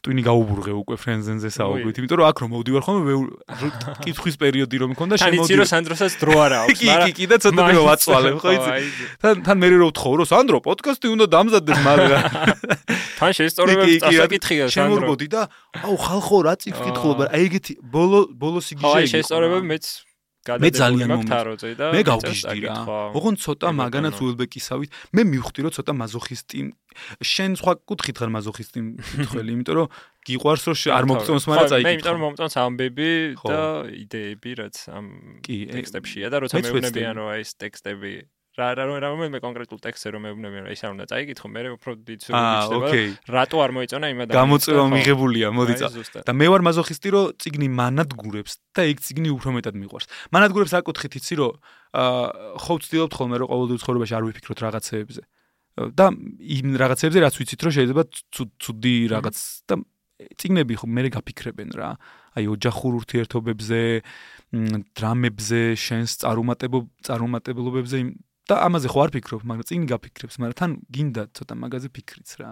ტვინი 0.06 0.22
გაუბურღე 0.22 0.72
უკვე 0.86 0.96
ფრენზენზე 1.02 1.48
საუბრით, 1.50 1.96
იმიტომ 1.98 2.18
რომ 2.20 2.26
აქ 2.30 2.36
რომ 2.38 2.50
მოვდივარ 2.54 2.82
ხოლმე 2.86 3.12
კითხვის 4.06 4.36
პერიოდი 4.38 4.76
რომ 4.78 4.88
მქონდა 4.94 5.14
შემოდი. 5.18 5.34
თან 5.34 5.42
იცი 5.42 5.54
რომ 5.58 5.66
სანდროსაც 5.66 6.12
დრო 6.22 6.34
არ 6.46 6.52
აქვს, 6.62 6.78
მაგრამ 6.86 7.06
კი 7.10 7.12
კი 7.16 7.26
და 7.26 7.36
ცოტა 7.42 7.62
მე 7.66 7.74
ვაწვალე, 7.90 8.30
ხო 8.38 8.50
იცი? 8.54 8.70
თან 9.18 9.34
თან 9.42 9.56
მე 9.58 9.66
რო 9.66 9.88
ვთხოვ 9.90 10.14
რომ 10.20 10.26
სანდრო 10.30 10.58
პოდკასტი 10.62 11.06
უნდა 11.10 11.26
დამზადდეს 11.26 11.80
მაგრამ 11.90 12.22
თან 13.18 13.30
შეესწორებებს 13.34 13.94
წასაკითხია 14.06 14.64
სანდრო. 14.70 14.76
შემორბოდი 14.78 15.26
და 15.26 15.42
აუ 15.82 15.96
ხალხო 16.06 16.36
რა 16.46 16.54
წიგნს 16.54 16.80
კითხულობ, 16.86 17.18
აი 17.26 17.42
ეგეთი 17.50 17.72
ბოლო 17.82 18.18
ბოლოს 18.30 18.66
იგიჟე. 18.78 18.94
აი 18.94 19.06
შეესწორებები 19.10 19.66
მეც 19.74 20.05
მე 20.46 20.70
ძალიან 20.70 21.08
მომთაროზე 21.12 21.70
და 21.76 21.86
მე 21.90 22.00
გავგიჟდი 22.06 22.58
რა. 22.66 22.76
ოღონ 23.18 23.34
ცოტა 23.42 23.68
მაგანაც 23.80 24.16
უელბეკისავით 24.22 24.90
მე 25.16 25.22
მივხვდი 25.32 25.60
რომ 25.66 25.72
ცოტა 25.76 25.92
მაზოხისტი 26.02 26.60
შენ 27.20 27.50
სხვა 27.60 27.72
კუთხით 27.84 28.16
ხარ 28.22 28.30
მაზოხისტი 28.36 28.78
მითხელი, 28.86 29.50
იმიტომ 29.56 29.74
რომ 29.76 29.88
გიყვარს 30.26 30.64
რომ 30.66 30.76
არ 30.96 31.04
მოგწონს, 31.10 31.44
მაგრამ 31.50 31.68
წაიკითხო. 31.70 31.86
მე 31.86 31.92
იმიტომ 31.96 32.14
რომ 32.16 32.22
მომწონს 32.24 32.54
ამბები 32.56 33.10
და 33.36 33.60
იდეები 34.06 34.50
რაც 34.60 34.76
ამ 34.96 35.04
ტექსტებშია 35.44 36.26
და 36.32 36.36
როცა 36.46 36.56
მეუბნებიან 36.64 37.14
რომ 37.20 37.26
აი 37.36 37.40
ეს 37.44 37.50
ტექსტები 37.60 38.12
რა 38.56 38.68
რა 38.72 38.84
რა 39.04 39.08
მე 39.20 39.38
კონკრეტულ 39.44 39.78
ტექსტზე 39.84 40.08
რომ 40.16 40.22
მეუბნები 40.26 40.56
რომ 40.64 40.68
ის 40.72 40.80
არ 40.80 40.92
უნდა 40.96 41.04
წაიკითხო, 41.12 41.46
მე 41.52 41.60
უფრო 41.76 41.92
დიდი 42.08 42.22
სურვილი 42.24 43.02
რატო 43.28 43.56
არ 43.60 43.70
მოიწონა 43.76 44.06
იმ 44.12 44.18
ადამიანს. 44.24 44.36
გამოწვევა 44.40 44.84
მიღებულია, 44.96 45.46
მოდი 45.52 45.74
წა. 45.76 45.88
და 46.24 46.32
მე 46.32 46.46
ვარ 46.48 46.62
მაზოხისტი 46.64 47.08
რომ 47.12 47.24
ციგნი 47.36 47.68
მანადგურებს 47.68 48.52
და 48.72 48.80
ეგ 48.88 48.96
ციგნი 49.04 49.28
უფრო 49.36 49.50
მეტად 49.60 49.74
მიყვარს. 49.76 50.06
მანადგურებს 50.32 50.72
აკუთხით 50.72 51.12
იცი 51.20 51.34
რომ 51.36 51.52
აა 52.00 52.24
ხო 52.64 52.72
ვცდილობთ 52.80 53.12
ხოლმე 53.12 53.36
რომ 53.44 53.48
ყოველდღიურ 53.52 53.80
ცხოვრებაში 53.84 54.12
არ 54.16 54.24
ვიფიქროთ 54.24 54.58
რაღაცეებზე. 54.64 55.22
და 55.76 56.06
იმ 56.40 56.66
რაღაცებზე 56.80 57.18
რაც 57.20 57.34
ვიცით 57.36 57.60
რომ 57.60 57.72
შეიძლება 57.76 58.02
ცუდი 58.32 58.96
რაღაც 59.12 59.36
და 59.68 59.74
ციგნები 60.40 60.74
ხო 60.80 60.86
მე 60.88 61.00
გაფიქრებენ 61.12 61.70
რა. 61.76 61.88
აი 62.36 62.44
ოჯახურ 62.52 62.92
ურთიერთობებზე, 63.00 63.80
დრამებზე, 64.96 65.60
შენს 65.76 66.10
წარუმატებლობ 66.24 66.84
წარუმატებლობებზე 67.04 67.96
და 68.46 68.54
ამაზე 68.66 68.88
ხო 68.92 69.00
არ 69.06 69.10
ფიქრობ, 69.16 69.42
მაგრამ 69.42 69.66
წინ 69.66 69.82
გაფიქრებს, 69.90 70.36
მაგრამ 70.38 70.56
თან 70.60 70.70
გინდა 70.94 71.22
ცოტა 71.34 71.54
მაგაზე 71.66 71.88
ფიქრიც 71.90 72.30
რა. 72.40 72.50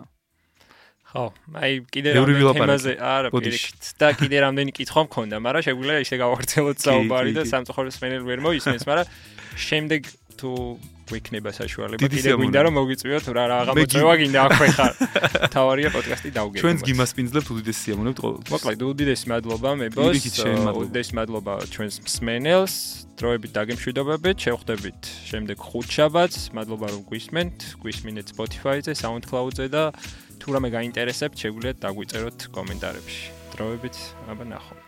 ხო, 1.15 1.25
აი 1.55 1.73
კიდე 1.95 2.11
რამდენი 2.19 2.55
თემაზე 2.59 2.93
არა 2.99 3.29
პირიქით. 3.31 3.83
და 4.03 4.09
კიდე 4.19 4.37
რამდენი 4.43 4.71
კითხვა 4.75 5.01
მქონდა, 5.07 5.37
მაგრამ 5.39 5.63
შეგვიძლია 5.63 6.01
ისე 6.03 6.17
გავახერხოთ 6.19 6.79
საუბარი 6.83 7.31
და 7.39 7.43
სამწუხაროდ 7.47 7.95
სმენელი 7.95 8.25
ვერ 8.27 8.41
მოისმენს, 8.43 8.85
მაგრამ 8.91 9.07
შემდეგ 9.55 10.03
თუ 10.35 10.51
გვექნება 11.09 11.51
საშუალება. 11.55 12.09
კიდე 12.09 12.33
გვინდა 12.39 12.61
რომ 12.65 12.75
მოგიწვიოთ 12.79 13.27
რა 13.37 13.45
რა 13.51 13.57
აღმოწევა 13.65 14.15
გინდა 14.21 14.39
აქვე 14.49 14.69
ხარ. 14.77 14.93
თავარია 15.55 15.89
პოდკასტი 15.95 16.31
დავგებო 16.39 16.63
ჩვენს 16.65 16.81
გიმასპინძლებთ 16.89 17.49
უდიდესი 17.55 17.81
სიამოვნებთ 17.85 18.19
ყოველთვის 18.25 18.53
მოკლედ 18.55 18.81
უდიდესი 18.89 19.27
მადლობა 19.35 19.71
მე 19.81 19.87
ბოს 19.95 20.17
უდიდესი 20.85 21.13
მადლობა. 21.19 21.53
ჩვენს 21.75 21.95
მსმენელს. 22.09 22.75
დროებით 23.15 23.51
დაგემშვიდობებით 23.55 24.37
შევხვდებით 24.45 25.01
შემდეგ 25.31 25.57
ხუთშაბათს. 25.69 26.43
მადლობა 26.57 26.87
რომ 26.93 27.03
გვისმენთ 27.11 27.57
გვისმინეთ 27.85 28.27
Spotify-ზე 28.35 28.93
SoundCloud-ზე 28.99 29.67
და 29.71 29.85
თუ 30.41 30.47
რამე 30.57 30.69
გაინტერესებთ 30.77 31.37
შეგვიძლიათ 31.41 31.79
დაგვიწეროთ 31.85 32.39
კომენტარებში. 32.57 33.25
დროებით 33.55 33.97
აბა 34.35 34.45
ნახვამდის 34.51 34.84